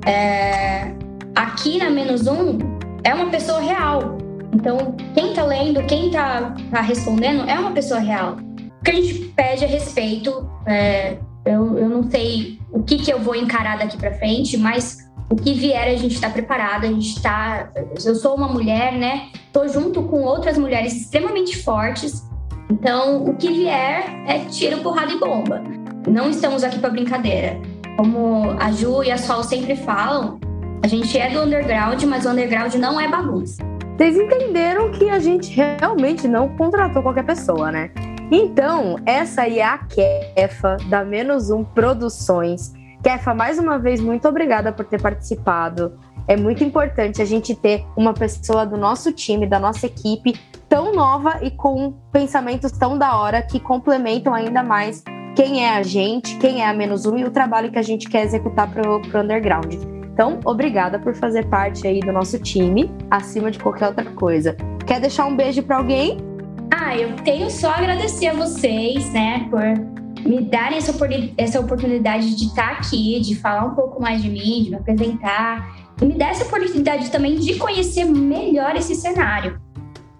[0.06, 0.91] é...
[1.36, 2.58] aqui na menos um
[3.04, 4.17] é uma pessoa real.
[4.54, 8.38] Então, quem tá lendo, quem tá, tá respondendo é uma pessoa real.
[8.80, 10.50] O que a gente pede é respeito.
[10.65, 11.17] É...
[11.45, 15.35] Eu, eu não sei o que, que eu vou encarar daqui para frente, mas o
[15.35, 17.69] que vier a gente está preparado, a gente está.
[18.05, 19.29] Eu sou uma mulher, né?
[19.51, 22.25] Tô junto com outras mulheres extremamente fortes.
[22.69, 25.61] Então, o que vier é tiro, porrada e bomba.
[26.07, 27.59] Não estamos aqui para brincadeira.
[27.97, 30.39] Como a Ju e a Sol sempre falam,
[30.83, 33.63] a gente é do underground, mas o underground não é bagunça.
[33.97, 37.89] Vocês entenderam que a gente realmente não contratou qualquer pessoa, né?
[38.31, 42.73] Então, essa aí é a Kefa da Menos Um Produções
[43.08, 45.98] Kefa, mais uma vez, muito obrigada por ter participado.
[46.28, 50.91] É muito importante a gente ter uma pessoa do nosso time, da nossa equipe, tão
[50.93, 55.06] nova e com pensamentos tão da hora que complementam ainda mais
[55.38, 58.10] quem é a gente, quem é a menos um e o trabalho que a gente
[58.10, 59.74] quer executar para o underground.
[60.12, 64.58] Então, obrigada por fazer parte aí do nosso time, acima de qualquer outra coisa.
[64.86, 66.17] Quer deixar um beijo para alguém?
[66.70, 69.96] Ah, eu tenho só a agradecer a vocês, né, por
[70.27, 70.93] me darem essa,
[71.37, 75.73] essa oportunidade de estar aqui, de falar um pouco mais de mim, de me apresentar,
[76.01, 79.59] e me dar essa oportunidade também de conhecer melhor esse cenário.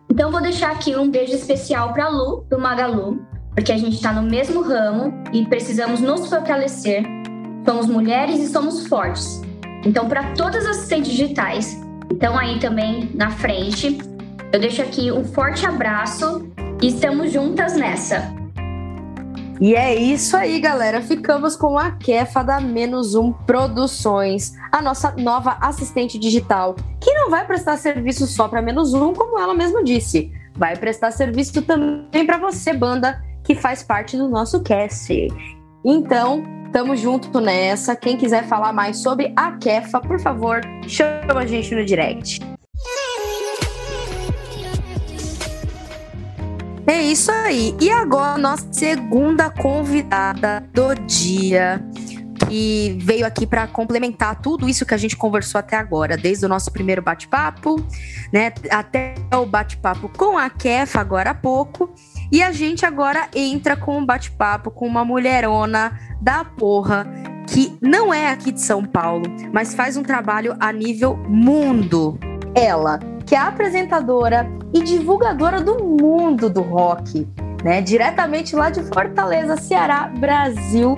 [0.10, 3.20] Então, vou deixar aqui um beijo especial para Lu, do Magalu,
[3.54, 7.04] porque a gente está no mesmo ramo e precisamos nos fortalecer.
[7.66, 9.42] Somos mulheres e somos fortes.
[9.86, 13.98] Então, para todas as assistentes digitais que estão aí também na frente,
[14.54, 16.50] eu deixo aqui um forte abraço
[16.82, 18.34] e estamos juntas nessa.
[19.60, 21.02] E é isso aí, galera.
[21.02, 27.30] Ficamos com a Kefa da Menos Um Produções, a nossa nova assistente digital, que não
[27.30, 30.32] vai prestar serviço só para Menos Um, como ela mesma disse.
[30.56, 35.28] Vai prestar serviço também para você, banda, que faz parte do nosso cast.
[35.84, 37.96] Então, tamo junto nessa.
[37.96, 42.57] Quem quiser falar mais sobre a Kefa, por favor, chama a gente no direct.
[46.88, 47.76] É isso aí.
[47.82, 51.86] E agora, nossa segunda convidada do dia,
[52.48, 56.50] que veio aqui para complementar tudo isso que a gente conversou até agora, desde o
[56.50, 57.86] nosso primeiro bate-papo,
[58.32, 61.94] né, até o bate-papo com a Kefa agora há pouco.
[62.32, 67.06] E a gente agora entra com um bate-papo com uma mulherona da porra
[67.48, 72.20] que não é aqui de São Paulo, mas faz um trabalho a nível mundo.
[72.54, 77.28] Ela, que é apresentadora e divulgadora do mundo do rock,
[77.64, 77.82] né?
[77.82, 80.98] Diretamente lá de Fortaleza, Ceará, Brasil.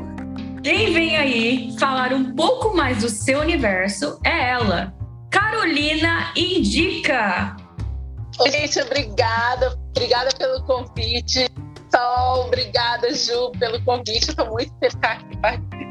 [0.64, 4.94] Quem vem aí falar um pouco mais do seu universo é ela,
[5.30, 7.56] Carolina Indica.
[8.52, 11.50] Gente, obrigada, obrigada pelo convite.
[11.94, 14.30] Sol, obrigada, Ju, pelo convite.
[14.30, 15.89] Estou muito feliz de estar aqui participando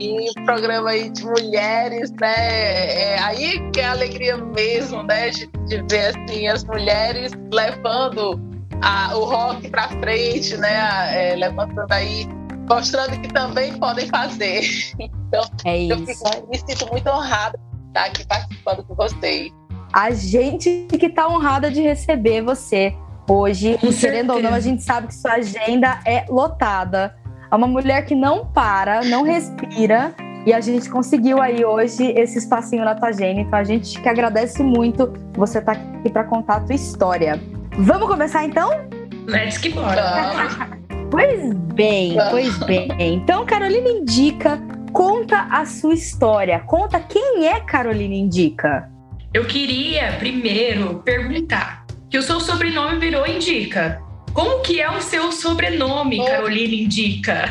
[0.00, 3.14] em um programa aí de mulheres, né?
[3.14, 5.30] É aí que é a alegria mesmo, né?
[5.30, 8.40] De, de ver assim, as mulheres levando
[8.82, 11.32] a, o rock para frente, né?
[11.32, 12.26] É, levantando aí,
[12.68, 14.62] mostrando que também podem fazer.
[15.28, 19.52] Então, é eu fico, me sinto muito honrada de estar aqui participando com vocês.
[19.92, 22.94] A gente que está honrada de receber você
[23.28, 23.72] hoje.
[23.78, 24.32] Com Querendo certeza.
[24.34, 27.16] ou não, a gente sabe que sua agenda é lotada.
[27.50, 30.14] É uma mulher que não para, não respira.
[30.44, 33.40] E a gente conseguiu aí hoje esse espacinho na tua agenda.
[33.40, 37.40] Então a gente que agradece muito você estar tá aqui para contar a tua história.
[37.78, 38.70] Vamos começar então?
[39.26, 40.70] Let's que bora.
[41.10, 42.88] pois bem, pois bem.
[42.98, 44.60] Então, Carolina Indica,
[44.92, 46.60] conta a sua história.
[46.60, 48.88] Conta quem é Carolina Indica.
[49.34, 54.00] Eu queria primeiro perguntar que o seu sobrenome virou Indica.
[54.36, 57.50] Como que é o seu sobrenome, Carolina Indica?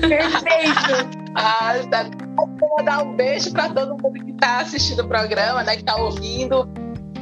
[0.00, 1.18] Perfeito.
[1.40, 2.04] Ah, tá.
[2.34, 5.94] Vou mandar um beijo para todo mundo que está assistindo o programa, né, que está
[5.94, 6.68] ouvindo.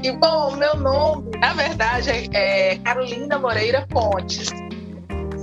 [0.03, 4.49] E, bom, meu nome, na verdade, é, é Carolina Moreira Pontes.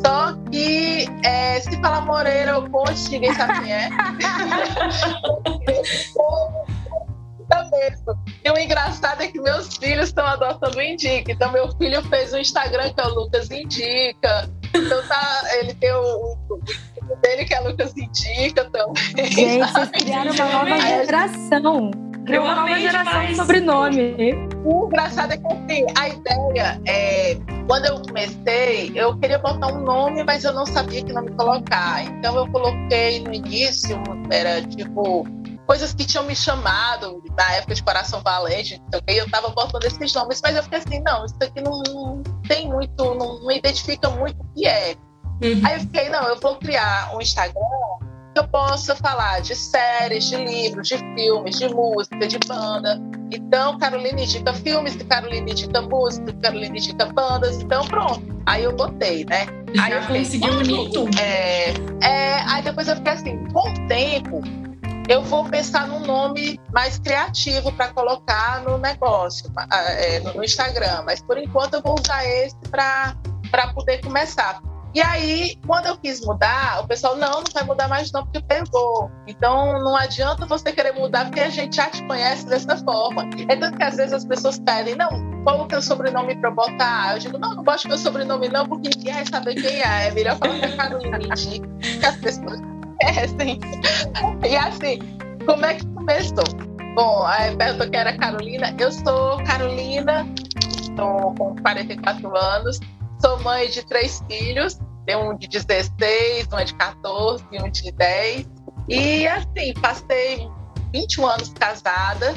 [0.04, 3.89] Só que é, se falar Moreira ou Pontes, ninguém sabe quem é.
[7.69, 8.17] mesmo.
[8.43, 11.31] E o engraçado é que meus filhos estão adotando o Indica.
[11.31, 14.49] Então, meu filho fez um Instagram que é o Lucas Indica.
[14.73, 19.31] Então, tá, ele tem o, o dele que é Lucas Indica também.
[19.31, 21.91] Gente, vocês criaram uma nova geração.
[22.25, 24.15] Criou uma nova geração de sobrenome.
[24.63, 27.37] O engraçado é que assim, a ideia é.
[27.67, 32.03] Quando eu comecei, eu queria botar um nome, mas eu não sabia que nome colocar.
[32.05, 35.27] Então eu coloquei no início, era tipo
[35.65, 40.13] coisas que tinham me chamado na época de Coração Valente, então, eu estava botando esses
[40.13, 44.10] nomes, mas eu fiquei assim, não, isso aqui não, não tem muito, não, não, identifica
[44.10, 44.95] muito o que é.
[45.41, 45.62] Uhum.
[45.65, 47.62] Aí eu fiquei, não, eu vou criar um Instagram
[48.34, 52.99] que eu possa falar de séries, de livros, de filmes, de música, de banda.
[53.32, 57.62] Então, Carolina indica filmes, Carolina indica música, Carolina indica bandas.
[57.62, 58.23] Então, pronto.
[58.45, 59.45] Aí eu botei, né?
[59.73, 61.19] Já aí eu consegui unir tudo.
[61.19, 64.41] É, é, aí depois eu fiquei assim, com o tempo,
[65.07, 71.03] eu vou pensar num nome mais criativo para colocar no negócio, é, no Instagram.
[71.05, 73.15] Mas por enquanto eu vou usar esse para
[73.73, 74.61] poder começar.
[74.95, 78.39] E aí, quando eu quis mudar, o pessoal, não, não vai mudar mais não, porque
[78.41, 79.09] pegou.
[79.25, 83.27] Então, não adianta você querer mudar, porque a gente já te conhece dessa forma.
[83.49, 85.09] É tanto que às vezes as pessoas pedem, não,
[85.43, 87.13] qual o teu sobrenome para botar?
[87.13, 90.09] Eu digo, não, não gosto do meu sobrenome não, porque ninguém vai saber quem é.
[90.09, 92.72] É melhor falar que é Carolina, que as pessoas
[93.03, 93.59] conhecem.
[94.47, 94.99] E assim,
[95.45, 96.43] como é que começou?
[96.95, 98.75] Bom, aí perguntou que era Carolina.
[98.79, 100.25] Eu sou Carolina,
[100.81, 102.79] estou com 44 anos,
[103.19, 107.91] sou mãe de três filhos, tenho um de 16, um de 14 e um de
[107.91, 108.47] 10.
[108.87, 110.47] E assim, passei
[110.93, 112.33] 21 anos casada,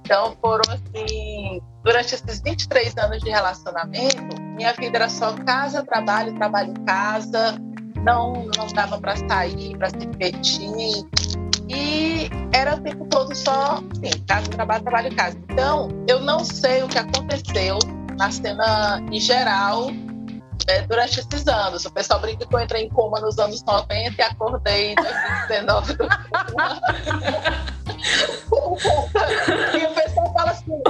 [0.00, 6.34] então foram assim, durante esses 23 anos de relacionamento, minha vida era só casa, trabalho,
[6.34, 7.58] trabalho, casa,
[8.04, 11.04] não, não dava para sair, para se divertir.
[11.68, 15.36] E era o tempo todo só, assim, casa, trabalho, trabalho, casa.
[15.48, 17.78] Então, eu não sei o que aconteceu
[18.18, 19.88] na cena em geral
[20.68, 21.84] é, durante esses anos.
[21.84, 25.94] O pessoal brinca que eu entrei em coma nos anos 90 e acordei em 2019
[25.94, 26.04] do
[29.74, 30.82] E o pessoal fala assim,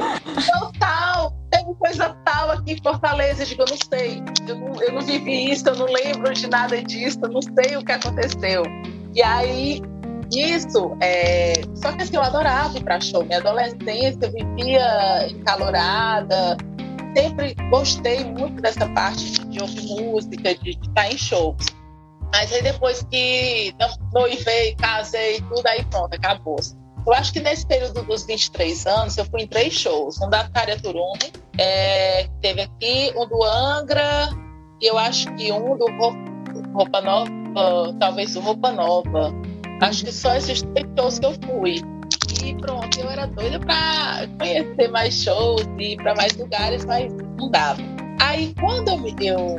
[0.53, 2.09] não tal, teve coisa
[2.45, 3.43] tal aqui em Fortaleza.
[3.43, 6.49] Eu digo, eu não sei, eu não, eu não vivi isso, eu não lembro de
[6.49, 8.63] nada disso, eu não sei o que aconteceu.
[9.15, 9.81] E aí,
[10.33, 11.55] isso, é...
[11.75, 13.25] só que assim, eu adorava ir para show.
[13.25, 16.57] Minha adolescência, eu vivia encalorada,
[17.17, 21.65] sempre gostei muito dessa parte de, ouvir música, de, estar em shows.
[22.33, 23.73] Mas aí depois que
[24.13, 26.57] noivei, casei, tudo aí pronto, acabou.
[27.07, 30.21] Eu acho que nesse período dos 23 anos, eu fui em três shows.
[30.21, 34.31] Um da Cária Turume, é, teve aqui, um do Angra,
[34.81, 35.87] e eu acho que um do
[36.73, 39.33] Roupa Nova, talvez o Roupa Nova.
[39.83, 41.83] Acho que só esses três shows que eu fui.
[42.43, 47.13] E pronto, eu era doida para conhecer mais shows e ir para mais lugares, mas
[47.39, 47.94] não dava.
[48.21, 49.57] Aí quando eu me deu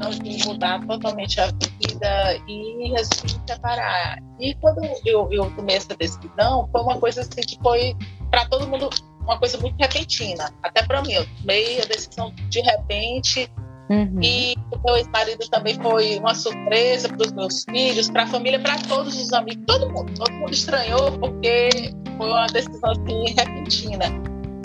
[0.00, 4.18] a de mudar totalmente a vida e resolvi me separar.
[4.38, 7.96] E quando eu, eu tomei essa decisão, foi uma coisa assim que foi
[8.30, 10.50] para todo mundo uma coisa muito repentina.
[10.62, 13.50] Até para mim, eu tomei a decisão de repente.
[13.90, 14.20] Uhum.
[14.22, 18.60] E o meu ex-marido também foi uma surpresa para os meus filhos, para a família,
[18.60, 20.12] para todos os amigos, todo mundo.
[20.14, 21.70] Todo mundo estranhou, porque
[22.16, 24.06] foi uma decisão assim, repentina.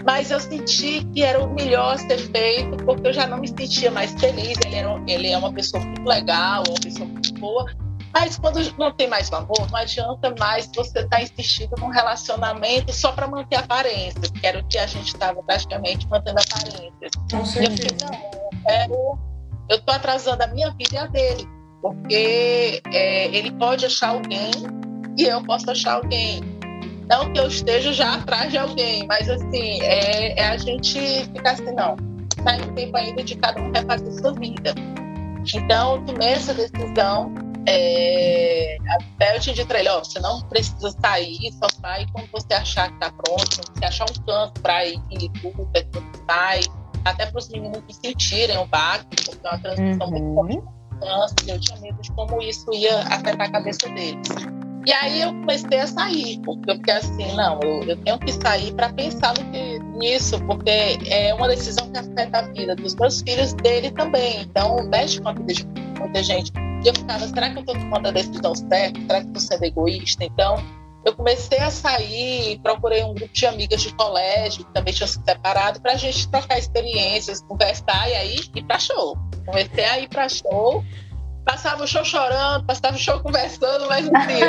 [0.05, 3.89] Mas eu senti que era o melhor ser feito, porque eu já não me sentia
[3.89, 4.57] mais feliz.
[4.65, 7.65] Ele, era, ele é uma pessoa muito legal, uma pessoa muito boa.
[8.13, 12.93] Mas quando não tem mais amor, não adianta mais você estar tá insistindo num relacionamento
[12.93, 17.11] só para manter aparências, que era o que a gente estava praticamente mantendo aparências.
[17.31, 18.05] Com certeza.
[18.05, 19.19] Eu, não, eu quero.
[19.69, 21.47] Eu estou atrasando a minha vida e a dele,
[21.81, 24.51] porque é, ele pode achar alguém
[25.17, 26.41] e eu posso achar alguém.
[27.13, 31.52] Não que eu esteja já atrás de alguém, mas assim, é, é a gente ficar
[31.52, 31.95] assim, não.
[32.36, 34.73] Está em tempo ainda de cada um refazer sua vida.
[35.54, 37.32] Então, tomei essa decisão.
[37.67, 42.88] É, até eu para ele: ó, você não precisa sair, só sai quando você achar
[42.88, 44.99] que está pronto, quando você achar um canto para ir,
[45.39, 45.88] tudo, você
[46.28, 46.62] sai.
[47.06, 50.34] Até para os meninos sentirem o baque, porque é uma transição uhum.
[50.45, 50.63] muito
[50.99, 51.49] forte.
[51.49, 54.62] Eu tinha medo de como isso ia afetar a cabeça deles.
[54.86, 58.34] E aí eu comecei a sair, porque eu fiquei assim, não, eu, eu tenho que
[58.34, 62.93] sair para pensar no que, nisso, porque é uma decisão que afeta a vida dos
[62.96, 64.41] meus filhos, dele também.
[64.41, 65.65] Então, mexe com a vida de
[65.98, 66.52] muita gente.
[66.84, 69.00] E eu ficava, será que eu estou tomando a decisão certa?
[69.00, 70.26] Será que estou sendo egoísta?
[70.26, 70.62] Então,
[71.06, 75.22] eu comecei a sair, procurei um grupo de amigas de colégio, que também tinham se
[75.24, 79.17] separado, para a gente trocar experiências, conversar e aí ir para show.
[79.46, 80.84] Comecei a ir para show
[81.45, 84.39] passava o show chorando, passava o show conversando, mas assim.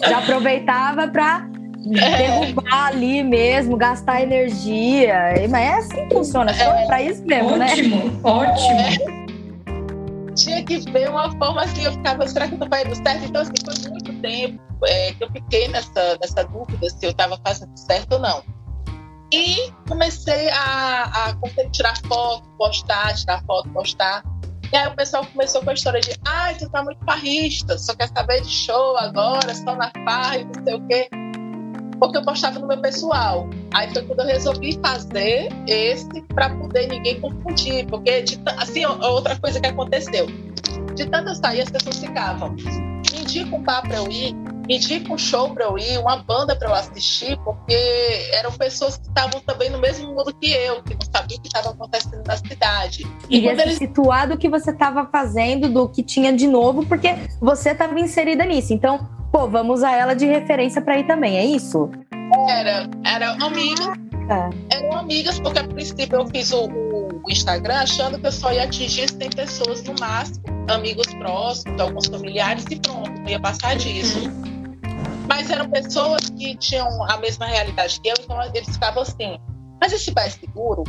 [0.08, 1.48] Já aproveitava para
[1.96, 2.16] é.
[2.16, 5.34] derrubar ali mesmo, gastar energia.
[5.50, 8.20] Mas é assim que funciona, é, é para isso mesmo, ótimo, né?
[8.22, 9.24] Ótimo, ótimo.
[10.34, 13.24] Tinha que ver uma forma assim, eu ficava, será que eu tô fazendo certo?
[13.24, 17.38] Então, assim, foi muito tempo é, que eu fiquei nessa, nessa dúvida se eu estava
[17.44, 18.42] fazendo certo ou não.
[19.32, 21.36] E comecei a, a
[21.70, 24.22] tirar foto, postar, tirar foto, postar.
[24.72, 27.94] E aí o pessoal começou com a história de ai, tu tá muito farrista, só
[27.94, 31.08] quer saber de show agora, só na farra e não sei o quê.
[31.98, 33.48] Porque eu postava no meu pessoal.
[33.72, 37.86] Aí foi quando eu resolvi fazer esse para poder ninguém confundir.
[37.86, 40.26] Porque, de, assim, outra coisa que aconteceu.
[40.94, 42.54] De eu sair, as pessoas ficavam.
[43.14, 44.34] Indica um bar para eu ir,
[44.68, 47.74] indica um show para eu ir, uma banda para eu assistir, porque
[48.32, 51.48] eram pessoas que estavam também no mesmo mundo que eu, que não sabiam o que
[51.48, 53.06] estava acontecendo na cidade.
[53.28, 53.78] E quando eles...
[53.78, 58.44] situar do que você estava fazendo, do que tinha de novo, porque você estava inserida
[58.44, 58.72] nisso.
[58.72, 61.90] Então, pô, vamos usar ela de referência para ir também, é isso?
[62.48, 63.92] Era, era amiga.
[64.30, 64.48] Ah.
[64.70, 68.64] Eram amigas, porque a princípio eu fiz o, o, Instagram achando que eu só ia
[68.64, 74.18] atingir 100 pessoas no máximo, amigos próximos, alguns familiares e pronto, não ia passar disso.
[74.20, 74.53] Uhum.
[75.26, 79.38] Mas eram pessoas que tinham a mesma realidade que eu, então eles ficavam assim:
[79.80, 80.84] mas esse é seguro?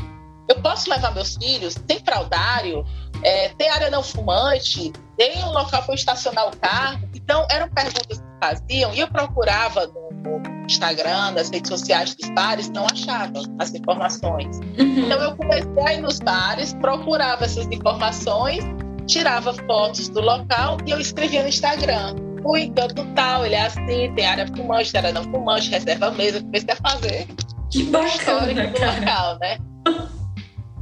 [0.48, 1.76] Eu posso levar meus filhos?
[1.76, 2.86] Tem fraudário?
[3.24, 4.94] É, tem área não fumante?
[5.18, 7.10] Tem um local para estacionar o carro?
[7.14, 12.30] Então, eram perguntas que faziam e eu procurava no, no Instagram, nas redes sociais dos
[12.30, 14.58] bares, não achava as informações.
[14.80, 15.06] Uhum.
[15.06, 18.64] Então, eu comecei a ir nos bares, procurava essas informações,
[19.08, 24.14] tirava fotos do local e eu escrevia no Instagram o encanto tal, ele é assim,
[24.16, 27.28] tem área fumante, área não fumante, reserva mesa, comecei a fazer.
[27.72, 29.58] Que bacana, do local, né?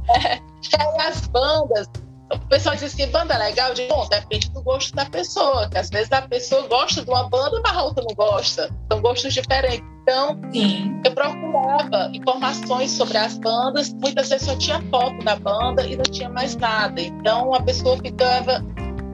[0.06, 1.88] É, aí as bandas,
[2.30, 3.72] o pessoal diz assim, banda é legal?
[3.72, 7.26] De bom, depende do gosto da pessoa, que às vezes a pessoa gosta de uma
[7.30, 8.70] banda, mas a outra não gosta.
[8.92, 9.82] São gostos diferentes.
[10.02, 11.00] Então, Sim.
[11.02, 16.04] eu procurava informações sobre as bandas, muitas vezes só tinha foto da banda e não
[16.04, 17.00] tinha mais nada.
[17.00, 18.62] Então, a pessoa ficava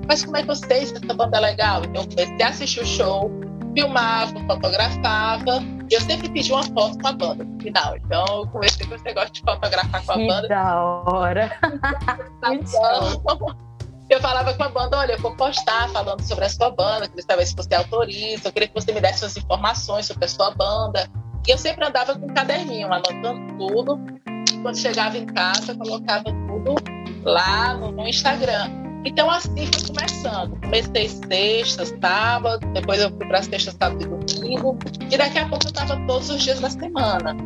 [0.07, 1.85] mas como é que eu sei se essa banda é legal?
[1.85, 3.31] Então eu comecei a assistir o show,
[3.75, 7.97] filmava, fotografava, e eu sempre pedi uma foto com a banda no final.
[7.97, 10.49] Então eu comecei com esse negócio de fotografar com a que banda.
[10.49, 11.51] Da hora!
[14.11, 17.23] eu falava com a banda, olha, eu vou postar falando sobre a sua banda, queria
[17.23, 20.51] saber se você autoriza, eu queria que você me desse as informações sobre a sua
[20.51, 21.09] banda.
[21.47, 24.01] E eu sempre andava com um caderninho, anotando tudo.
[24.63, 26.75] Quando chegava em casa, colocava tudo
[27.25, 28.80] lá no, no Instagram.
[29.05, 30.61] Então, assim foi começando.
[30.61, 34.79] Comecei sexta, sábado, depois eu fui para sexta, sábado e domingo,
[35.11, 37.37] e daqui a pouco eu estava todos os dias da semana.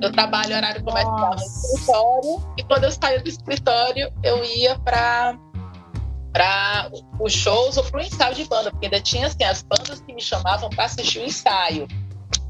[0.00, 5.36] Eu trabalho horário comercial no escritório, e quando eu saía do escritório, eu ia para
[6.32, 6.90] para
[7.20, 10.12] os shows ou para o ensaio de banda, porque ainda tinha assim, as bandas que
[10.12, 11.86] me chamavam para assistir o ensaio.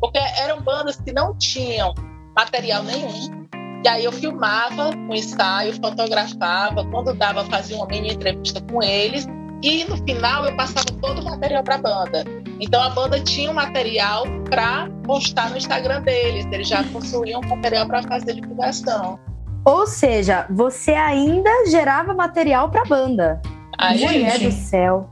[0.01, 1.93] Porque eram bandas que não tinham
[2.35, 3.44] material nenhum,
[3.85, 8.83] e aí eu filmava o um ensaio, fotografava, quando dava, fazia uma mini entrevista com
[8.83, 9.29] eles.
[9.63, 12.25] E no final eu passava todo o material para a banda.
[12.59, 16.47] Então a banda tinha um material para postar no Instagram deles.
[16.51, 19.19] Eles já possuíam material para fazer divulgação.
[19.67, 23.43] Ou seja, você ainda gerava material para a banda.
[23.79, 24.47] Ai, Mulher gente.
[24.47, 25.11] do céu.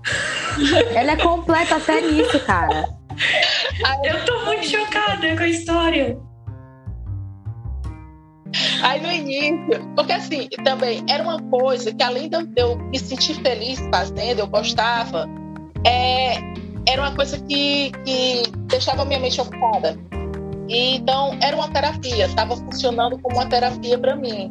[0.94, 2.88] Ela é completa até nisso, cara.
[4.02, 6.18] Eu tô muito chocada com a história.
[8.82, 13.34] Aí no início, porque assim, também era uma coisa que além de eu me sentir
[13.42, 15.26] feliz fazendo, eu gostava,
[15.86, 16.34] é,
[16.86, 19.96] era uma coisa que, que deixava minha mente ocupada.
[20.68, 24.48] E, então, era uma terapia, estava funcionando como uma terapia para mim.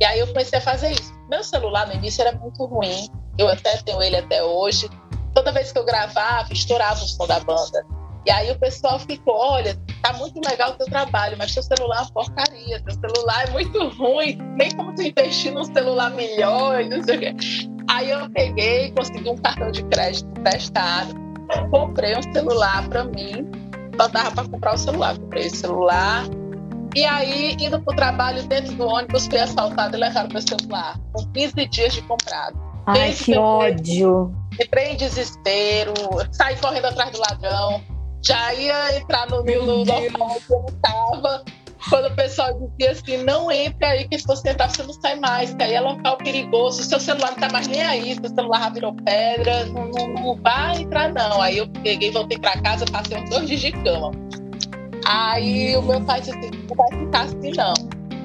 [0.00, 1.12] E aí eu comecei a fazer isso.
[1.30, 3.08] Meu celular no início era muito ruim,
[3.38, 4.88] eu até tenho ele até hoje.
[5.34, 7.86] Toda vez que eu gravava, estourava o som da banda.
[8.26, 11.98] E aí o pessoal ficou, olha, tá muito legal o teu trabalho, mas teu celular
[11.98, 16.84] é uma porcaria, teu celular é muito ruim, nem como tu investir num celular melhor,
[16.84, 17.36] não sei o quê.
[17.88, 21.14] Aí eu peguei, consegui um cartão de crédito testado,
[21.70, 23.48] comprei um celular para mim,
[23.96, 26.24] só dava para comprar o celular, comprei o celular.
[26.94, 30.98] E aí, indo para o trabalho dentro do ônibus, fui assaltado e levaram meu celular,
[31.12, 32.60] com 15 dias de comprado.
[32.86, 34.34] Ai, que ódio!
[34.60, 35.94] Entrei em desespero,
[36.32, 37.82] saí correndo atrás do ladrão,
[38.22, 41.44] já ia entrar no, no local que eu estava.
[41.90, 45.18] Quando o pessoal dizia assim, não entre aí, que se você entrar, você não sai
[45.18, 48.60] mais, que aí é local perigoso, seu celular não tá mais nem aí, seu celular
[48.60, 51.42] já virou pedra, não, não, não vai entrar, não.
[51.42, 54.12] Aí eu peguei, voltei para casa, passei uns dois dias de cama.
[55.06, 57.74] Aí o meu pai disse assim, não vai ficar assim, não.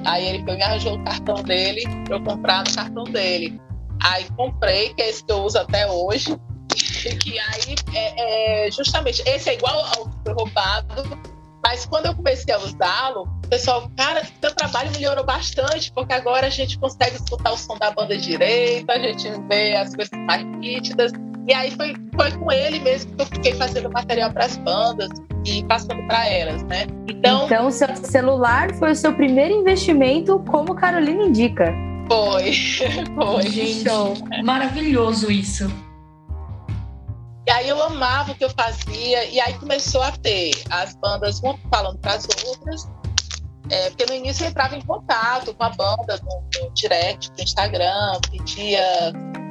[0.04, 3.60] Aí ele foi me arranjou o cartão dele, pra eu comprar no cartão dele.
[4.04, 6.38] Aí comprei, que é esse que eu uso até hoje
[6.68, 11.18] que aí é, é, justamente esse é igual ao que foi roubado,
[11.62, 16.46] mas quando eu comecei a usá-lo, o pessoal, cara, seu trabalho melhorou bastante, porque agora
[16.46, 20.44] a gente consegue escutar o som da banda direito, a gente vê as coisas mais
[20.44, 21.12] nítidas.
[21.48, 25.08] E aí foi, foi com ele mesmo que eu fiquei fazendo material para as bandas
[25.46, 26.86] e passando para elas, né?
[27.08, 31.74] Então, então, seu celular foi o seu primeiro investimento, como Carolina indica.
[32.06, 32.52] Foi,
[33.16, 33.42] foi.
[33.50, 33.84] Gente,
[34.44, 35.70] maravilhoso isso.
[37.48, 41.40] E aí eu amava o que eu fazia, e aí começou a ter as bandas
[41.40, 42.86] uma falando para as outras,
[43.70, 47.42] é, porque no início eu entrava em contato com a banda no, no direct do
[47.42, 48.82] Instagram, pedia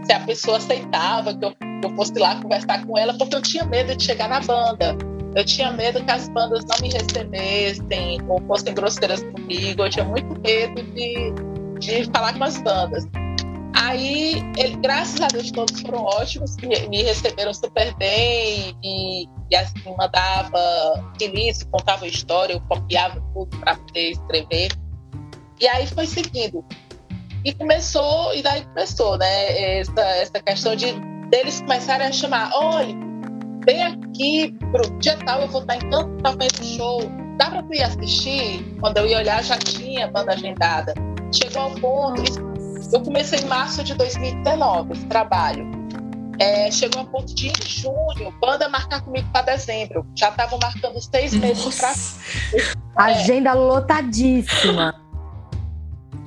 [0.06, 3.42] se a pessoa aceitava que eu, que eu fosse lá conversar com ela, porque eu
[3.42, 4.96] tinha medo de chegar na banda.
[5.36, 9.84] Eu tinha medo que as bandas não me recebessem ou fossem grosseiras comigo.
[9.84, 11.34] Eu tinha muito medo de,
[11.80, 13.08] de falar com as bandas.
[13.80, 19.56] Aí, ele, graças a Deus, todos foram ótimos, me, me receberam super bem e, e
[19.56, 20.60] assim, mandava
[21.22, 24.72] release, contava história, eu copiava tudo para poder escrever.
[25.62, 26.66] E aí foi seguindo.
[27.46, 29.80] E começou, e daí começou, né?
[29.80, 30.94] Essa, essa questão de
[31.30, 32.96] deles começarem a chamar: olha,
[33.64, 37.00] vem aqui pro dia tal, eu vou estar em tanto tamanho show.
[37.38, 38.76] Dá para tu ir assistir?
[38.80, 40.96] Quando eu ia olhar, já tinha banda agendada.
[41.32, 42.47] Chegou ao ponto,
[42.92, 45.70] eu comecei em março de 2019 esse trabalho.
[46.40, 50.06] É, chegou a ponto de, em junho, banda marcar comigo para dezembro.
[50.16, 51.92] Já estavam marcando seis meses para.
[52.54, 52.88] É.
[52.96, 54.94] Agenda lotadíssima.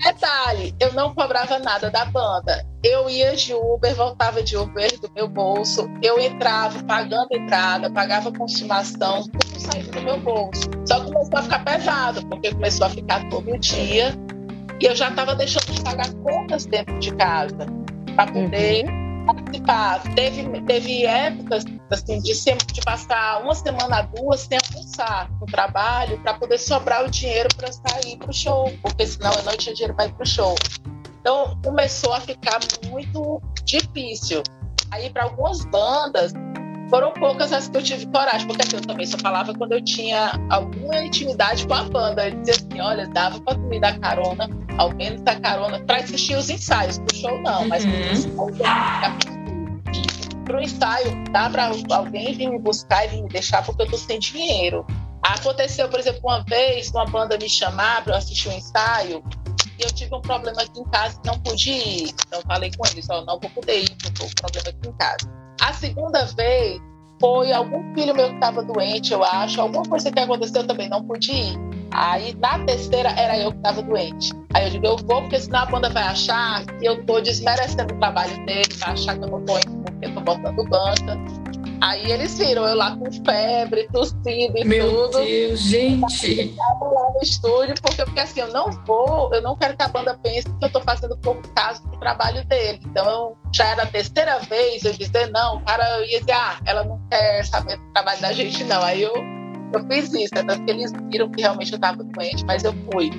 [0.03, 2.67] Detalhe, eu não cobrava nada da banda.
[2.83, 5.87] Eu ia de Uber, voltava de Uber do meu bolso.
[6.03, 10.71] Eu entrava pagando entrada, pagava consumação, tudo saindo do meu bolso.
[10.87, 14.19] Só começou a ficar pesado, porque começou a ficar todo dia
[14.81, 17.66] e eu já estava deixando de pagar contas dentro de casa
[18.16, 19.26] para poder uhum.
[19.26, 20.03] participar.
[20.14, 26.35] Teve, teve épocas assim, de, de passar uma semana, duas, sem almoçar no trabalho para
[26.35, 29.95] poder sobrar o dinheiro para sair para o show, porque senão eu não tinha dinheiro
[29.95, 30.55] para ir para o show.
[31.20, 32.59] Então começou a ficar
[32.89, 34.43] muito difícil.
[34.91, 36.33] Aí para algumas bandas
[36.91, 39.82] foram poucas as que eu tive coragem, porque assim, eu também só falava quando eu
[39.82, 42.28] tinha alguma intimidade com a banda.
[42.28, 46.36] Eu dizia assim: olha, dava para me dar carona, ao menos dar carona, para assistir
[46.36, 48.53] os ensaios, pro show não, mas uhum.
[50.45, 53.91] para o ensaio, dá para alguém vir me buscar e vir me deixar porque eu
[53.91, 54.84] tô sem dinheiro.
[55.22, 59.22] Aconteceu, por exemplo, uma vez, uma banda me chamar para eu assistir um ensaio
[59.78, 62.14] e eu tive um problema aqui em casa e não pude ir.
[62.26, 64.68] Então, falei com eles: ó, não vou poder ir, porque eu tô com um problema
[64.70, 65.39] aqui em casa.
[65.61, 66.81] A segunda vez
[67.21, 71.05] foi algum filho meu que estava doente, eu acho, alguma coisa que aconteceu também, não
[71.05, 71.59] pude ir.
[71.93, 74.33] Aí na terceira era eu que estava doente.
[74.55, 77.95] Aí eu digo, eu vou, porque senão a banda vai achar que eu tô desmerecendo
[77.95, 81.49] o trabalho dele, vai achar que eu não tô indo porque eu tô botando banca.
[81.81, 85.18] Aí eles viram eu lá com febre, tossindo e Meu tudo.
[85.18, 86.55] Meu Deus, gente!
[86.59, 89.89] Eu lá no estúdio, porque, porque assim, eu não vou, eu não quero que a
[89.89, 92.81] banda pense que eu tô fazendo pouco caso do trabalho dele.
[92.85, 96.61] Então eu, já era a terceira vez eu dizer não, o cara ia dizer, ah,
[96.66, 98.83] ela não quer saber do trabalho da gente, não.
[98.83, 99.14] Aí eu,
[99.72, 103.11] eu fiz isso, até que eles viram que realmente eu tava doente, mas eu fui.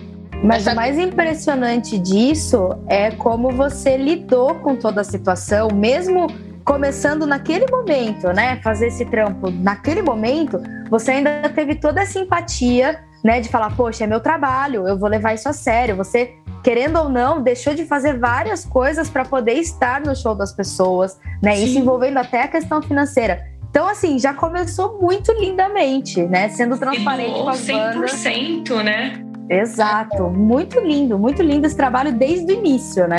[0.43, 6.27] Mas o mais impressionante disso é como você lidou com toda a situação, mesmo
[6.63, 12.99] começando naquele momento, né, fazer esse trampo naquele momento, você ainda teve toda essa empatia,
[13.23, 15.95] né, de falar, poxa, é meu trabalho, eu vou levar isso a sério.
[15.95, 16.33] Você,
[16.63, 21.19] querendo ou não, deixou de fazer várias coisas para poder estar no show das pessoas,
[21.41, 21.63] né, Sim.
[21.65, 23.51] isso envolvendo até a questão financeira.
[23.69, 26.49] Então, assim, já começou muito lindamente, né?
[26.49, 28.85] Sendo transparente com as 100%, bandas.
[28.85, 29.23] né?
[29.49, 30.23] Exato.
[30.29, 33.15] Muito lindo, muito lindo esse trabalho desde o início, né?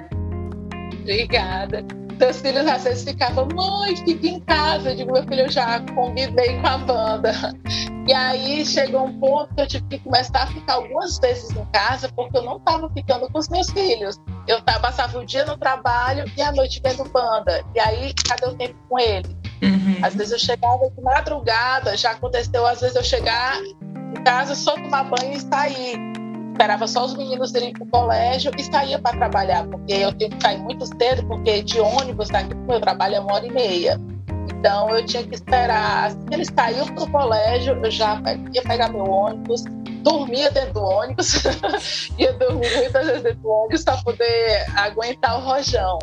[1.01, 1.83] Obrigada.
[2.19, 4.91] Seus filhos às vezes ficavam, mãe, fica em casa.
[4.91, 7.33] Eu digo, meu filho, eu já combinei com a banda.
[8.05, 11.65] E aí chegou um ponto que eu tive que começar a ficar algumas vezes em
[11.67, 14.21] casa, porque eu não estava ficando com os meus filhos.
[14.49, 17.65] Eu tava, passava o dia no trabalho e a noite vendo banda.
[17.77, 19.29] E aí, cadê o tempo com ele?
[19.63, 19.99] Uhum.
[20.03, 24.75] Às vezes eu chegava de madrugada, já aconteceu, às vezes eu chegar em casa, só
[24.75, 26.12] tomar banho e sair.
[26.53, 30.31] Esperava só os meninos irem para o colégio e saía para trabalhar, porque eu tenho
[30.31, 33.47] que sair muito cedo, porque de ônibus daqui para o meu trabalho é uma hora
[33.47, 34.01] e meia.
[34.49, 36.07] Então eu tinha que esperar.
[36.07, 38.21] Assim eles saíam para o colégio, eu já
[38.53, 39.65] ia pegar meu ônibus,
[40.03, 41.43] dormia dentro do ônibus,
[42.19, 45.99] ia dormir muitas vezes dentro do ônibus para poder aguentar o rojão.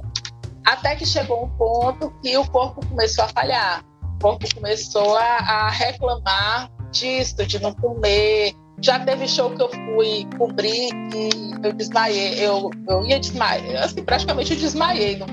[0.66, 3.84] Até que chegou um ponto que o corpo começou a falhar.
[4.04, 8.54] O corpo começou a, a reclamar disso, de não comer.
[8.82, 12.46] Já teve show que eu fui cobrir que eu desmaiei.
[12.46, 15.28] Eu, eu ia desmaiar, assim, praticamente eu desmaiei no,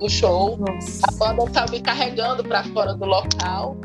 [0.00, 0.56] no show.
[0.58, 1.02] Nossa.
[1.08, 3.76] A banda estava me carregando para fora do local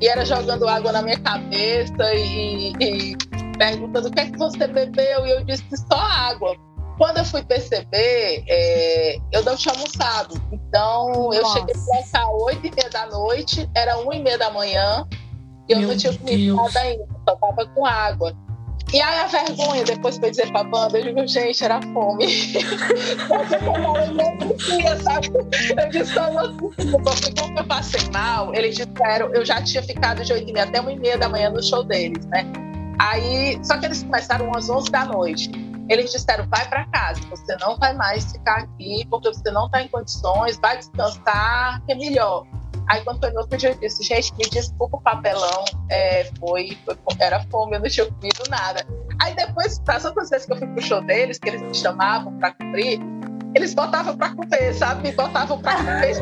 [0.00, 3.16] e era jogando água na minha cabeça e, e
[3.58, 6.56] perguntando o que é que você bebeu e eu disse só água
[7.00, 10.34] quando eu fui perceber, é, eu não tinha almoçado.
[10.52, 14.36] Então, eu cheguei para cá às 8 e meia da noite, era 1 e meia
[14.36, 15.19] da manhã, e
[15.72, 16.56] eu Meu não tinha comido Deus.
[16.56, 18.36] nada ainda, só tava com água.
[18.92, 22.26] E aí a vergonha, depois foi dizer pra banda, eu digo, gente, era fome.
[23.64, 25.28] eu não queria, sabe?
[25.28, 30.24] Eu disse, eu não porque como eu passei mal, eles disseram, eu já tinha ficado
[30.24, 32.44] de 8 e meia até 1 e meia da manhã no show deles, né?
[32.98, 35.50] Aí, só que eles começaram às 11 da noite.
[35.88, 39.82] Eles disseram: vai para casa, você não vai mais ficar aqui, porque você não está
[39.82, 42.44] em condições, vai descansar, que é melhor.
[42.88, 46.76] Aí quando foi no outro dia, eu disse, gente, me desculpa o papelão, é, foi,
[46.84, 48.86] foi, era fome, eu não tinha comido nada.
[49.20, 52.36] Aí depois, das outras vezes que eu fui pro show deles, que eles me chamavam
[52.38, 53.00] para cumprir,
[53.54, 55.08] eles botavam para comer, sabe?
[55.08, 56.16] Me botavam para comer.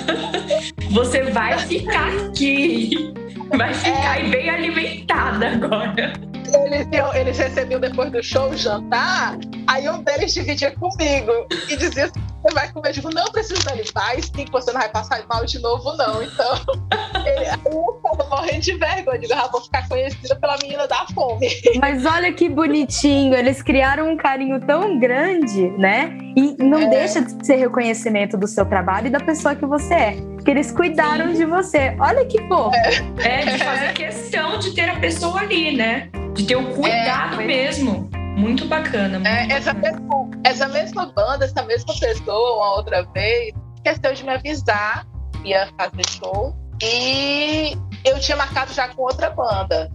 [0.90, 3.12] Você vai ficar aqui.
[3.56, 4.28] Vai ficar é...
[4.28, 11.46] bem alimentada agora eles, eles recebiam depois do show jantar, aí um deles dividia comigo
[11.68, 12.88] e dizia assim, você vai comer?
[12.88, 16.22] Eu digo, não precisa dar paz, sim, você não vai passar mal de novo, não.
[16.22, 16.54] Então,
[17.26, 19.16] ele, aí eu tava morrendo de vergonha.
[19.16, 21.48] Eu digo, ah, vou ficar conhecida pela menina da fome.
[21.78, 26.16] Mas olha que bonitinho, eles criaram um carinho tão grande, né?
[26.36, 26.86] E não é.
[26.88, 30.16] deixa de ser reconhecimento do seu trabalho e da pessoa que você é.
[30.42, 31.34] Que eles cuidaram sim.
[31.34, 31.94] de você.
[32.00, 32.74] Olha que fofo.
[33.18, 33.42] É.
[33.42, 36.08] é, de fazer questão de ter a pessoa ali, né?
[36.34, 38.08] De ter o cuidado é, mesmo.
[38.36, 39.18] Muito bacana.
[39.18, 40.00] Muito é, essa, bacana.
[40.00, 45.06] Mesma, essa mesma banda, essa mesma pessoa, uma outra vez, esqueceu de me avisar
[45.42, 46.56] que ia fazer show.
[46.82, 49.90] E eu tinha marcado já com outra banda.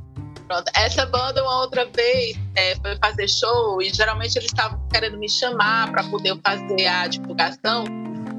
[0.47, 0.71] Pronto.
[0.75, 5.29] Essa banda, uma outra vez, é, foi fazer show e geralmente eles estavam querendo me
[5.29, 7.83] chamar para poder fazer a divulgação,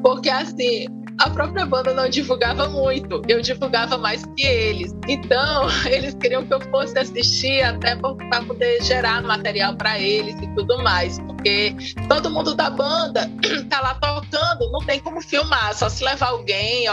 [0.02, 0.86] porque assim,
[1.18, 4.94] a própria banda não divulgava muito, eu divulgava mais que eles.
[5.08, 10.46] Então, eles queriam que eu fosse assistir até para poder gerar material para eles e
[10.54, 11.74] tudo mais, porque
[12.08, 13.30] todo mundo da banda
[13.70, 16.86] tá lá tocando, não tem como filmar, só se levar alguém,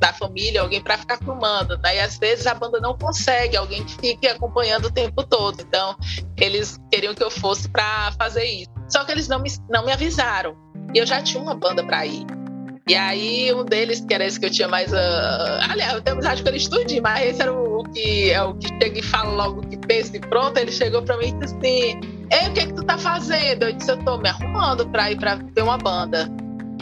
[0.00, 1.76] da família, alguém para ficar filmando.
[1.78, 5.60] Daí, às vezes, a banda não consegue, alguém que fique acompanhando o tempo todo.
[5.60, 5.96] Então,
[6.36, 8.70] eles queriam que eu fosse para fazer isso.
[8.88, 10.56] Só que eles não me, não me avisaram.
[10.94, 12.24] E eu já tinha uma banda para ir.
[12.88, 14.90] E aí, um deles, que era esse que eu tinha mais.
[14.90, 15.70] Uh...
[15.70, 18.68] Aliás, eu tenho amizade com ele estudinho, mas esse era o que é o que
[18.68, 20.56] chega e fala logo que pensa e pronto.
[20.56, 22.00] Ele chegou pra mim e disse assim:
[22.32, 23.64] Ei, o que, é que tu tá fazendo?
[23.64, 26.30] Eu disse: Eu tô me arrumando pra ir pra ver uma banda.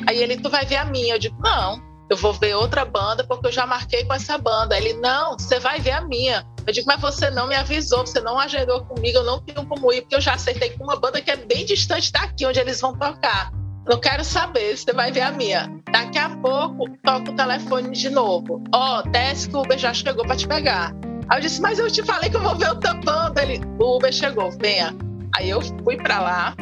[0.07, 1.16] Aí ele: Tu vai ver a minha?
[1.16, 4.76] Eu digo: Não, eu vou ver outra banda porque eu já marquei com essa banda.
[4.76, 6.46] Ele: Não, você vai ver a minha.
[6.64, 9.92] Eu digo, mas você não me avisou, você não agendou comigo, eu não tenho como
[9.92, 12.80] ir, porque eu já acertei com uma banda que é bem distante daqui, onde eles
[12.80, 13.52] vão tocar.
[13.87, 15.70] Não quero saber, você vai ver a minha.
[15.93, 18.62] Daqui a pouco, toca o telefone de novo.
[18.74, 20.93] Ó, oh, desce que o Uber já chegou para te pegar.
[21.28, 23.39] Aí eu disse, mas eu te falei que eu vou ver o tampando.
[23.39, 24.93] Ele, o Uber chegou, venha.
[25.37, 26.55] Aí eu fui para lá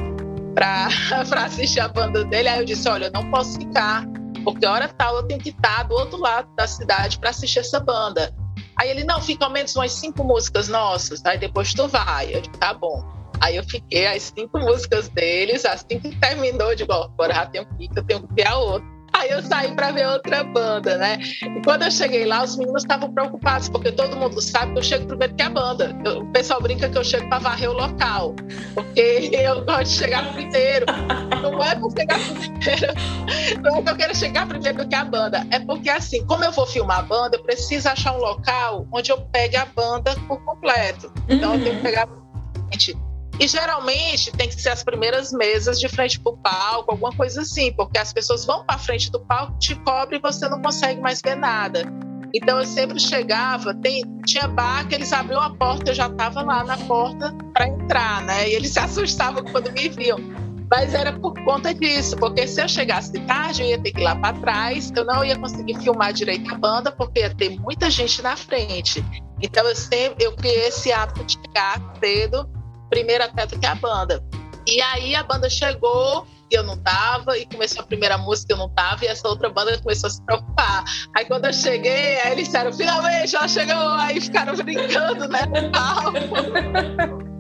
[0.55, 0.89] para
[1.47, 2.49] assistir a banda dele.
[2.49, 4.05] Aí eu disse, olha, eu não posso ficar,
[4.45, 7.81] porque hora tal eu tenho que estar do outro lado da cidade para assistir essa
[7.81, 8.35] banda.
[8.77, 11.25] Aí ele, não, fica ao menos umas cinco músicas nossas.
[11.25, 12.35] Aí depois tu vai.
[12.35, 13.24] Eu disse, tá bom.
[13.45, 17.67] Aí eu fiquei as cinco músicas deles, assim que terminou, de digo, agora já tenho
[17.77, 18.95] que eu tenho que ver a outra.
[19.13, 21.19] Aí eu saí para ver outra banda, né?
[21.43, 24.83] E quando eu cheguei lá, os meninos estavam preocupados, porque todo mundo sabe que eu
[24.83, 25.95] chego primeiro que a banda.
[26.07, 28.35] Eu, o pessoal brinca que eu chego para varrer o local,
[28.73, 30.87] porque eu gosto de chegar primeiro.
[31.43, 32.95] Não é por chegar primeiro,
[33.63, 35.47] não é que eu quero chegar primeiro do que a banda.
[35.51, 39.13] É porque, assim, como eu vou filmar a banda, eu preciso achar um local onde
[39.13, 41.13] eu pegue a banda por completo.
[41.29, 41.59] Então, uhum.
[41.59, 42.09] eu tenho que pegar.
[43.41, 47.43] E geralmente tem que ser as primeiras mesas de frente para o palco, alguma coisa
[47.43, 51.01] assim, porque as pessoas vão para frente do palco, te cobre e você não consegue
[51.01, 51.83] mais ver nada.
[52.33, 56.43] Então eu sempre chegava, tem, tinha bar que eles abriam a porta, eu já estava
[56.43, 58.49] lá na porta para entrar, né?
[58.49, 60.19] E eles se assustavam quando me viam.
[60.71, 64.01] Mas era por conta disso, porque se eu chegasse de tarde, eu ia ter que
[64.01, 67.51] ir lá para trás, eu não ia conseguir filmar direito a banda, porque ia ter
[67.61, 69.05] muita gente na frente.
[69.41, 72.49] Então eu sempre eu criei esse hábito de chegar cedo
[72.91, 74.23] primeiro até do que a banda.
[74.67, 78.57] E aí a banda chegou e eu não tava, e começou a primeira música eu
[78.57, 80.85] não tava, e essa outra banda começou a se preocupar.
[81.17, 85.71] Aí quando eu cheguei, aí eles disseram, finalmente ela chegou, aí ficaram brincando, né, no
[85.71, 87.25] palco.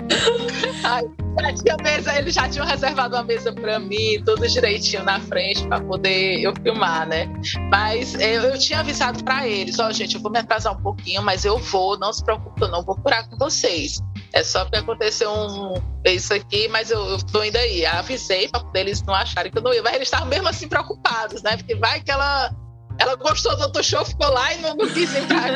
[0.84, 1.04] Aí,
[1.40, 5.66] já tinha mesa, eles já tinham reservado uma mesa para mim, tudo direitinho na frente
[5.66, 7.26] para poder eu filmar, né?
[7.70, 10.82] Mas eu, eu tinha avisado para eles, ó, oh, gente, eu vou me atrasar um
[10.82, 14.00] pouquinho, mas eu vou, não se preocupe, eu não vou curar com vocês.
[14.34, 15.74] É só porque aconteceu um,
[16.04, 17.86] isso aqui, mas eu, eu tô indo aí.
[17.86, 19.80] Avisei para eles não acharem que eu não ia.
[19.80, 21.56] Mas eles estavam mesmo assim preocupados, né?
[21.56, 22.52] Porque vai que ela,
[22.98, 25.50] ela gostou do outro show, ficou lá e não, não quis entrar.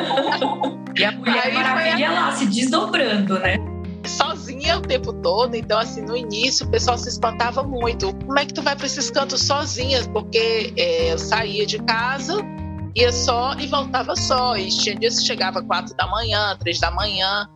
[0.97, 3.57] e a Mulher aí, Maravilha lá, se desdobrando, né?
[4.07, 8.15] Sozinha o tempo todo, então assim, no início o pessoal se espantava muito.
[8.25, 10.05] Como é que tu vai para esses cantos sozinha?
[10.13, 12.37] Porque é, eu saía de casa,
[12.95, 14.57] ia só e voltava só.
[14.57, 17.49] E tinha dias que chegava quatro da manhã, três da manhã.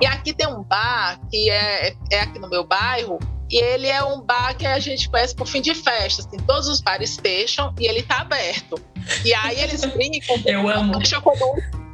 [0.00, 3.18] E aqui tem um bar que é, é aqui no meu bairro,
[3.50, 6.22] e ele é um bar que a gente conhece por fim de festa.
[6.22, 8.80] Assim, todos os bares fecham e ele tá aberto.
[9.24, 10.36] E aí eles brincam.
[10.46, 10.96] Eu amo.
[10.96, 11.02] O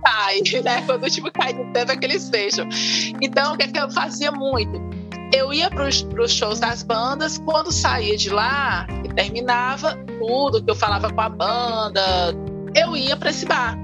[0.03, 0.83] cai, né?
[0.87, 2.69] Quando o time cai no tempo é que eles fecham.
[3.23, 4.79] Então, o que, é que eu fazia muito?
[5.33, 10.71] Eu ia para os shows das bandas, quando saía de lá e terminava tudo que
[10.71, 12.35] eu falava com a banda,
[12.75, 13.77] eu ia para esse bar.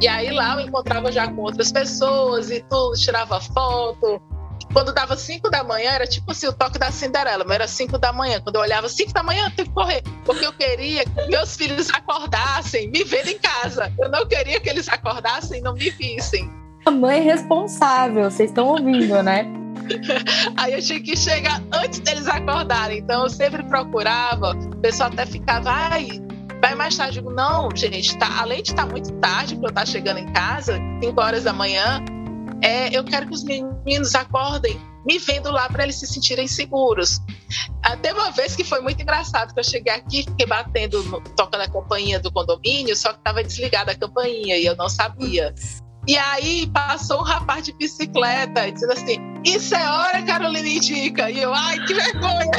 [0.00, 4.22] E aí lá eu encontrava já com outras pessoas e tudo, tirava foto.
[4.72, 7.98] Quando dava 5 da manhã, era tipo assim, o toque da Cinderela, mas era 5
[7.98, 8.40] da manhã.
[8.40, 10.02] Quando eu olhava 5 da manhã, eu tenho que correr.
[10.24, 13.92] Porque eu queria que meus filhos acordassem, me vendo em casa.
[13.98, 16.50] Eu não queria que eles acordassem e não me vissem.
[16.86, 19.46] A mãe responsável, vocês estão ouvindo, né?
[20.56, 22.98] Aí eu tinha que chegar antes deles acordarem.
[22.98, 26.08] Então eu sempre procurava, o pessoal até ficava, ai,
[26.60, 29.70] Vai mais tarde, digo, não, gente, tá, além de estar tá muito tarde, porque eu
[29.70, 32.04] estar tá chegando em casa, 5 horas da manhã,
[32.62, 37.20] é, eu quero que os meninos acordem me vendo lá para eles se sentirem seguros.
[37.82, 41.02] Até uma vez que foi muito engraçado, que eu cheguei aqui, fiquei batendo,
[41.36, 45.54] tocando a campainha do condomínio, só que estava desligada a campainha e eu não sabia.
[46.06, 51.30] E aí passou um rapaz de bicicleta dizendo assim: Isso é hora, Carolina Indica.
[51.30, 52.50] E eu, ai, que vergonha!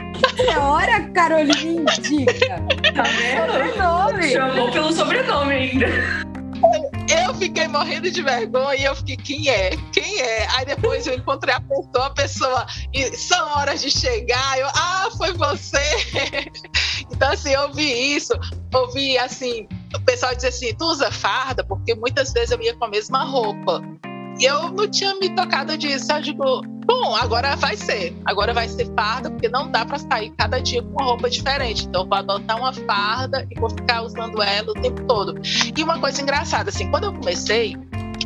[0.38, 2.60] É hora, Carolina Indica.
[2.94, 3.52] Tá vendo?
[3.52, 4.32] Sobrenome.
[4.32, 5.86] Chamou pelo sobrenome ainda.
[7.08, 9.70] Eu fiquei morrendo de vergonha e eu fiquei, quem é?
[9.92, 10.46] Quem é?
[10.56, 14.58] Aí depois eu encontrei a pessoa, a pessoa, e são horas de chegar.
[14.58, 15.80] Eu, ah, foi você.
[17.08, 18.32] Então, assim, eu vi isso,
[18.74, 21.64] ouvi assim, o pessoal dizer assim, tu usa farda?
[21.64, 23.80] Porque muitas vezes eu ia com a mesma roupa.
[24.38, 26.12] E eu não tinha me tocado disso.
[26.12, 28.16] Eu digo, bom, agora vai ser.
[28.24, 31.86] Agora vai ser farda, porque não dá para sair cada dia com uma roupa diferente.
[31.86, 35.34] Então eu vou adotar uma farda e vou ficar usando ela o tempo todo.
[35.76, 37.76] E uma coisa engraçada, assim, quando eu comecei,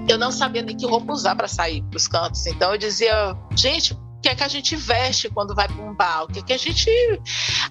[0.08, 2.44] eu não sabia nem que roupa usar para sair para os cantos.
[2.46, 5.94] Então eu dizia, gente, o que é que a gente veste quando vai para um
[5.94, 6.24] bar?
[6.24, 6.90] O que é que a gente.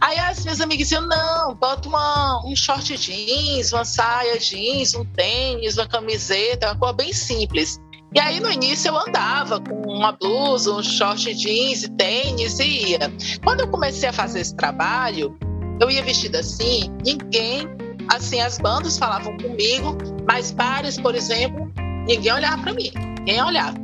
[0.01, 5.05] Aí as minhas amigas diziam: não, bota uma, um short jeans, uma saia jeans, um
[5.05, 7.79] tênis, uma camiseta, uma cor bem simples.
[8.13, 12.91] E aí no início eu andava com uma blusa, um short jeans e tênis e
[12.91, 12.99] ia.
[13.43, 15.37] Quando eu comecei a fazer esse trabalho,
[15.79, 17.67] eu ia vestida assim, ninguém,
[18.11, 19.95] assim, as bandas falavam comigo,
[20.27, 21.71] mas bares, por exemplo,
[22.07, 23.77] ninguém olhava para mim, ninguém olhava.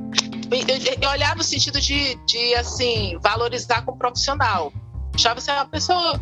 [1.01, 4.71] Eu, olhava no sentido de, de, assim, valorizar como profissional.
[5.13, 6.19] Achava ser uma pessoa.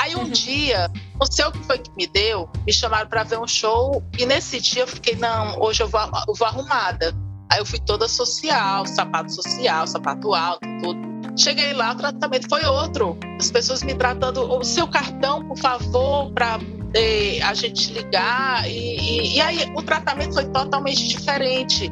[0.00, 0.30] Aí um uhum.
[0.30, 4.02] dia, não sei o que foi que me deu, me chamaram para ver um show
[4.16, 7.12] e nesse dia eu fiquei, não, hoje eu vou, eu vou arrumada.
[7.50, 11.00] Aí eu fui toda social, sapato social, sapato alto, tudo.
[11.36, 13.16] Cheguei lá, o tratamento foi outro.
[13.38, 16.58] As pessoas me tratando, o seu cartão, por favor, para
[16.94, 18.68] eh, a gente ligar.
[18.68, 21.90] E, e, e, aí o tratamento foi totalmente diferente.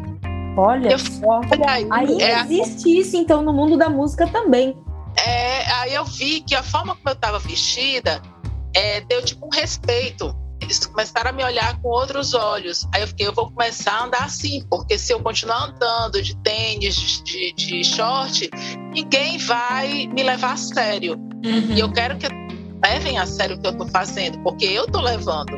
[0.57, 1.41] Olha eu, só.
[1.69, 4.77] Aí, aí é, existe isso, então, no mundo da música também.
[5.17, 8.21] É, Aí eu vi que a forma como eu estava vestida
[8.75, 10.35] é, deu tipo um respeito.
[10.67, 12.89] Eles começaram a me olhar com outros olhos.
[12.93, 16.37] Aí eu fiquei, eu vou começar a andar assim, porque se eu continuar andando de
[16.39, 18.51] tênis, de, de short,
[18.93, 21.15] ninguém vai me levar a sério.
[21.45, 21.73] Uhum.
[21.73, 22.27] E eu quero que
[22.85, 25.53] levem a sério o que eu estou fazendo, porque eu estou levando.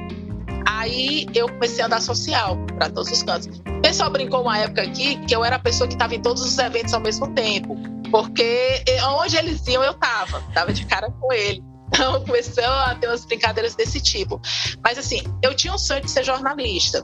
[0.67, 3.49] Aí eu comecei a andar social para todos os cantos.
[3.67, 6.43] O pessoal brincou uma época aqui que eu era a pessoa que estava em todos
[6.43, 7.75] os eventos ao mesmo tempo,
[8.11, 8.85] porque
[9.19, 11.65] onde eles iam eu estava, estava de cara com ele.
[11.89, 14.41] Então começou a ter umas brincadeiras desse tipo.
[14.83, 17.03] Mas assim, eu tinha um sonho de ser jornalista.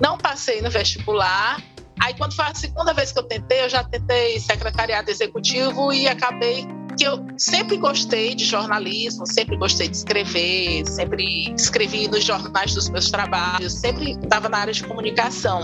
[0.00, 1.62] Não passei no vestibular.
[2.02, 6.08] Aí quando foi a segunda vez que eu tentei, eu já tentei secretariado executivo e
[6.08, 6.66] acabei
[6.96, 12.88] que eu sempre gostei de jornalismo, sempre gostei de escrever, sempre escrevi nos jornais dos
[12.88, 15.62] meus trabalhos, sempre estava na área de comunicação.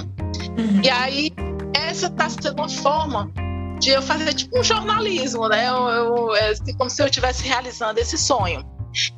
[0.58, 0.80] Uhum.
[0.82, 1.32] E aí,
[1.74, 3.30] essa está sendo uma forma
[3.81, 5.68] de eu fazer tipo um jornalismo, né?
[5.68, 8.64] Eu, eu, é assim, como se eu estivesse realizando esse sonho.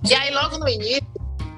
[0.09, 1.07] E aí, logo no início,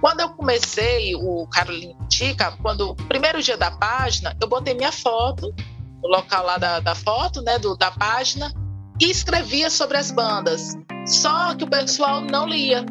[0.01, 4.93] quando eu comecei o Carolina Tica, quando o primeiro dia da página, eu botei minha
[4.93, 5.55] foto,
[6.03, 8.53] o local lá da, da foto, né, do, da página,
[9.01, 10.75] e escrevia sobre as bandas.
[11.07, 12.87] Só que o pessoal não lia,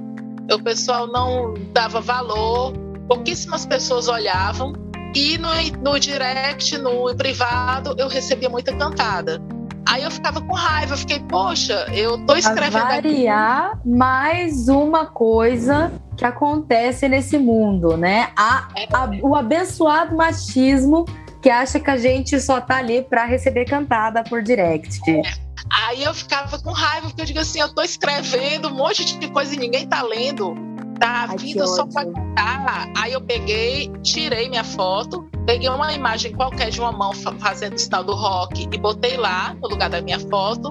[0.51, 2.73] o pessoal não dava valor,
[3.07, 4.73] pouquíssimas pessoas olhavam.
[5.15, 5.49] E no,
[5.83, 9.39] no direct, no privado, eu recebia muita cantada.
[9.87, 12.83] Aí eu ficava com raiva, eu fiquei, poxa, eu tô escrevendo.
[12.83, 13.89] A variar aqui.
[13.89, 18.29] mais uma coisa que acontece nesse mundo, né?
[18.35, 21.05] A, a, o abençoado machismo
[21.41, 24.99] que acha que a gente só tá ali para receber cantada por direct.
[25.09, 25.21] É.
[25.69, 29.27] Aí eu ficava com raiva, porque eu digo assim, eu tô escrevendo um monte de
[29.29, 30.55] coisa e ninguém tá lendo.
[31.03, 32.89] Tá Ai, vindo só pra cantar.
[32.95, 37.77] Aí eu peguei, tirei minha foto, peguei uma imagem qualquer de uma mão fazendo o
[37.77, 40.69] sinal do rock e botei lá no lugar da minha foto.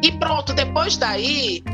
[0.00, 1.64] E pronto, depois daí,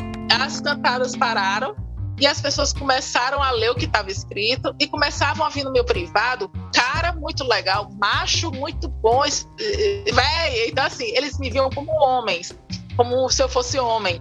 [0.41, 1.77] as cantadas pararam
[2.19, 5.71] e as pessoas começaram a ler o que estava escrito e começavam a vir no
[5.71, 10.69] meu privado, cara muito legal, macho muito bom, véi.
[10.71, 12.59] Então, assim, eles me viam como homens,
[12.97, 14.19] como se eu fosse homem.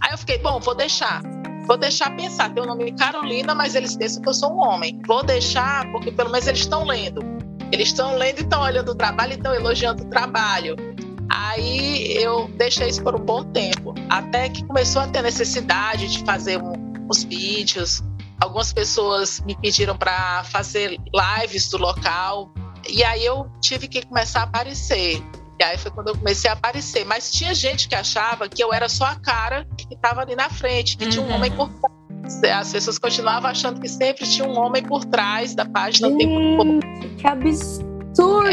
[0.00, 1.20] Aí eu fiquei, bom, vou deixar.
[1.70, 5.00] Vou deixar pensar, tem o nome Carolina, mas eles pensam que eu sou um homem.
[5.06, 7.20] Vou deixar, porque pelo menos eles estão lendo.
[7.70, 10.74] Eles estão lendo e estão olhando o trabalho e estão elogiando o trabalho.
[11.28, 16.24] Aí eu deixei isso por um bom tempo, até que começou a ter necessidade de
[16.24, 16.72] fazer um,
[17.08, 18.02] os vídeos.
[18.40, 20.98] Algumas pessoas me pediram para fazer
[21.38, 22.52] lives do local.
[22.88, 25.22] E aí eu tive que começar a aparecer.
[25.60, 27.04] E aí foi quando eu comecei a aparecer.
[27.04, 30.48] Mas tinha gente que achava que eu era só a cara que estava ali na
[30.48, 31.10] frente, que uhum.
[31.10, 32.00] tinha um homem por trás.
[32.44, 36.08] As pessoas continuavam achando que sempre tinha um homem por trás da página.
[36.08, 38.48] Gente, que absurdo!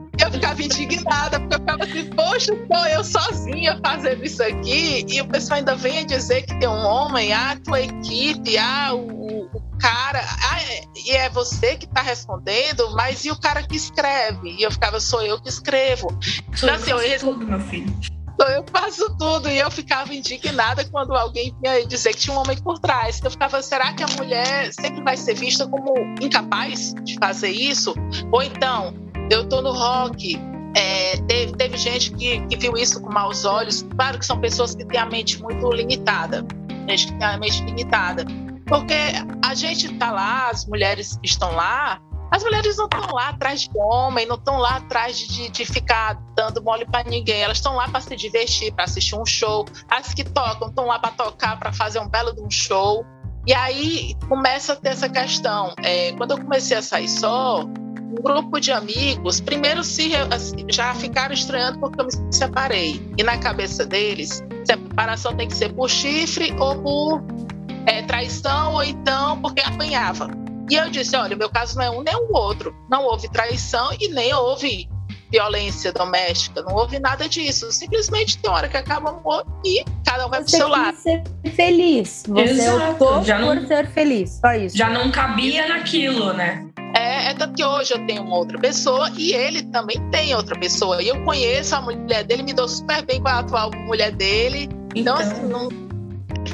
[0.00, 5.04] É eu ficava indignada, porque eu ficava assim, poxa, tô eu sozinha fazendo isso aqui,
[5.08, 9.46] e o pessoal ainda vem dizer que tem um homem, ah, tua equipe, ah, o,
[9.46, 13.76] o cara, ah, é, e é você que está respondendo, mas e o cara que
[13.76, 14.50] escreve?
[14.58, 16.08] E eu ficava, sou eu que escrevo.
[16.54, 17.94] Sou então, assim, eu, eu tudo, meu filho.
[18.40, 22.60] Eu faço tudo e eu ficava indignada quando alguém vinha dizer que tinha um homem
[22.60, 23.20] por trás.
[23.22, 27.94] Eu ficava, será que a mulher sempre vai ser vista como incapaz de fazer isso?
[28.32, 28.92] Ou então,
[29.30, 30.38] eu tô no rock.
[30.76, 33.82] É, teve, teve, gente que, que, viu isso com maus olhos.
[33.96, 36.44] Claro que são pessoas que têm a mente muito limitada.
[36.88, 38.24] Gente que tem a mente limitada.
[38.66, 38.94] Porque
[39.42, 42.00] a gente tá lá, as mulheres estão lá,
[42.30, 46.18] as mulheres não estão lá atrás de homem, não estão lá atrás de, de ficar
[46.34, 47.42] dando mole para ninguém.
[47.42, 49.64] Elas estão lá para se divertir, para assistir um show.
[49.88, 53.04] As que tocam estão lá para tocar, para fazer um belo de um show.
[53.46, 55.74] E aí começa a ter essa questão.
[55.82, 57.64] É, quando eu comecei a sair só,
[58.14, 63.02] um grupo de amigos, primeiro se assim, já ficaram estranhando porque eu me separei.
[63.18, 67.24] E na cabeça deles, separação tem que ser por chifre ou por
[67.86, 70.30] é, traição, ou então porque apanhava.
[70.70, 72.74] E eu disse: olha, meu caso não é um nem o outro.
[72.88, 74.88] Não houve traição e nem houve
[75.30, 77.70] violência doméstica, não houve nada disso.
[77.72, 80.96] Simplesmente tem hora que acaba amor e cada um vai Você pro seu lado.
[80.96, 81.22] ser
[81.54, 82.22] feliz.
[82.28, 82.92] Você Exato.
[82.92, 84.38] optou já por não, ser feliz.
[84.40, 84.76] Só isso.
[84.76, 86.68] Já não cabia naquilo, né?
[86.96, 90.58] É, é tanto que hoje eu tenho uma outra pessoa e ele também tem outra
[90.58, 91.02] pessoa.
[91.02, 94.68] E eu conheço a mulher dele, me dou super bem com a atual mulher dele.
[94.94, 95.68] Então, então assim, não.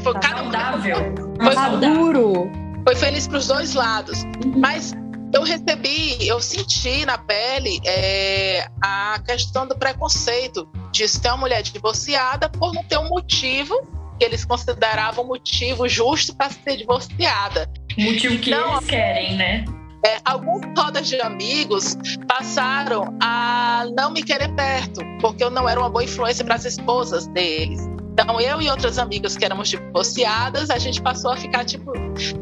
[0.03, 0.97] Foi tá cada saudável.
[1.43, 2.51] Foi maduro.
[2.85, 4.23] Foi feliz para os dois lados.
[4.23, 4.55] Uhum.
[4.57, 4.95] Mas
[5.33, 11.63] eu recebi, eu senti na pele é, a questão do preconceito de ser uma mulher
[11.63, 13.75] divorciada por não ter um motivo
[14.19, 17.71] que eles consideravam motivo justo para ser divorciada.
[17.97, 19.65] Motivo que então, eles querem, né?
[20.05, 21.97] É, algumas rodas de amigos
[22.27, 26.65] passaram a não me querer perto, porque eu não era uma boa influência para as
[26.65, 27.81] esposas deles.
[28.13, 31.93] Então, eu e outras amigas que éramos divorciadas, a gente passou a ficar tipo.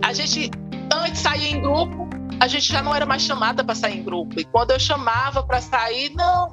[0.02, 0.50] A gente
[0.92, 2.09] antes saía em grupo,
[2.40, 4.40] a gente já não era mais chamada para sair em grupo.
[4.40, 6.50] E quando eu chamava para sair, não,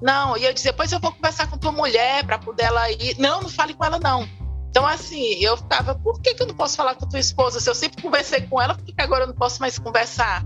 [0.00, 0.36] não.
[0.36, 3.16] E eu dizia, depois eu vou conversar com tua mulher para poder ela ir.
[3.18, 4.26] Não, não fale com ela, não.
[4.70, 7.58] Então, assim, eu ficava, por que, que eu não posso falar com tua esposa?
[7.58, 10.44] Se eu sempre conversei com ela, por que, que agora eu não posso mais conversar?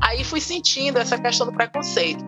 [0.00, 2.22] Aí fui sentindo essa questão do preconceito.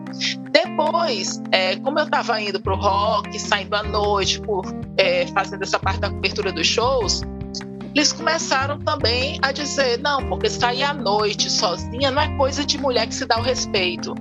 [0.51, 4.65] Depois, é, como eu estava indo para o rock, saindo à noite, por,
[4.97, 7.21] é, fazendo essa parte da cobertura dos shows,
[7.95, 12.77] eles começaram também a dizer: não, porque sair à noite sozinha não é coisa de
[12.77, 14.13] mulher que se dá o respeito.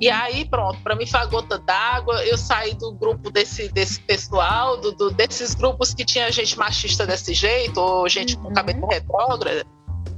[0.00, 2.24] E aí, pronto, para mim foi a gota d'água.
[2.24, 7.06] Eu saí do grupo desse, desse pessoal, do, do, desses grupos que tinha gente machista
[7.06, 8.88] desse jeito, ou gente com cabelo uhum.
[8.88, 9.64] retrógrada.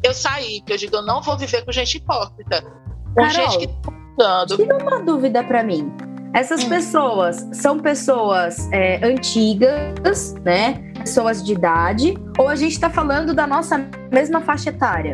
[0.03, 2.63] Eu saí, porque eu digo, eu não vou viver com gente hipócrita.
[2.63, 3.69] Com Carol, gente que
[4.17, 5.93] tá Tira uma dúvida para mim.
[6.35, 6.69] Essas hum.
[6.69, 10.75] pessoas são pessoas é, antigas, né?
[10.99, 13.79] Pessoas de idade, ou a gente está falando da nossa
[14.13, 15.13] mesma faixa etária?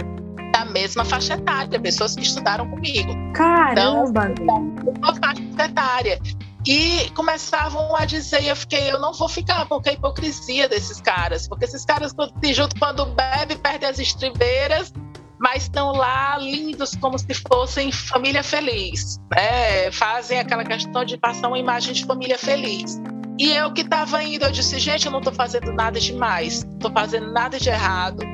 [0.64, 3.12] Da mesma faixa etária, pessoas que estudaram comigo.
[3.34, 4.30] Caramba!
[4.30, 6.20] Então, uma faixa etária.
[6.66, 11.46] E começavam a dizer, eu fiquei, eu não vou ficar, porque a hipocrisia desses caras,
[11.46, 14.90] porque esses caras se juntam quando bebe, perdem as estribeiras,
[15.38, 19.90] mas estão lá lindos como se fossem família feliz, né?
[19.92, 22.98] Fazem aquela questão de passar uma imagem de família feliz.
[23.38, 26.74] E eu que estava indo, eu disse, gente, eu não estou fazendo nada demais, não
[26.76, 28.24] estou fazendo nada de errado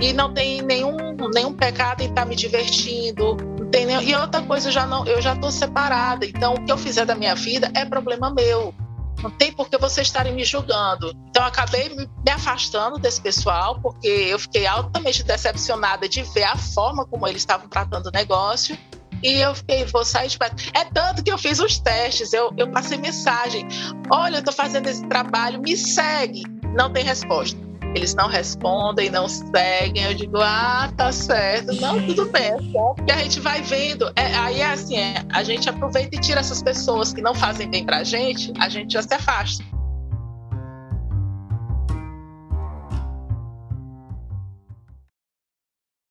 [0.00, 0.96] e não tem nenhum,
[1.32, 3.36] nenhum pecado em estar tá me divertindo.
[3.58, 6.26] Não tem e outra coisa, eu já não, eu já estou separada.
[6.26, 8.74] Então, o que eu fizer da minha vida é problema meu.
[9.22, 11.12] Não tem por que vocês estarem me julgando.
[11.30, 16.56] Então, eu acabei me afastando desse pessoal, porque eu fiquei altamente decepcionada de ver a
[16.56, 18.76] forma como eles estavam tratando o negócio.
[19.22, 20.62] E eu fiquei, vou sair de perto.
[20.74, 23.66] É tanto que eu fiz os testes, eu, eu passei mensagem.
[24.10, 26.42] Olha, eu estou fazendo esse trabalho, me segue.
[26.74, 27.56] Não tem resposta
[27.94, 30.02] eles não respondem, não seguem.
[30.04, 31.72] Eu digo, ah, tá certo.
[31.80, 33.04] Não, tudo bem, é certo.
[33.06, 34.10] E a gente vai vendo.
[34.16, 37.68] É, aí é assim, é, a gente aproveita e tira essas pessoas que não fazem
[37.68, 39.73] bem pra gente, a gente já se afasta.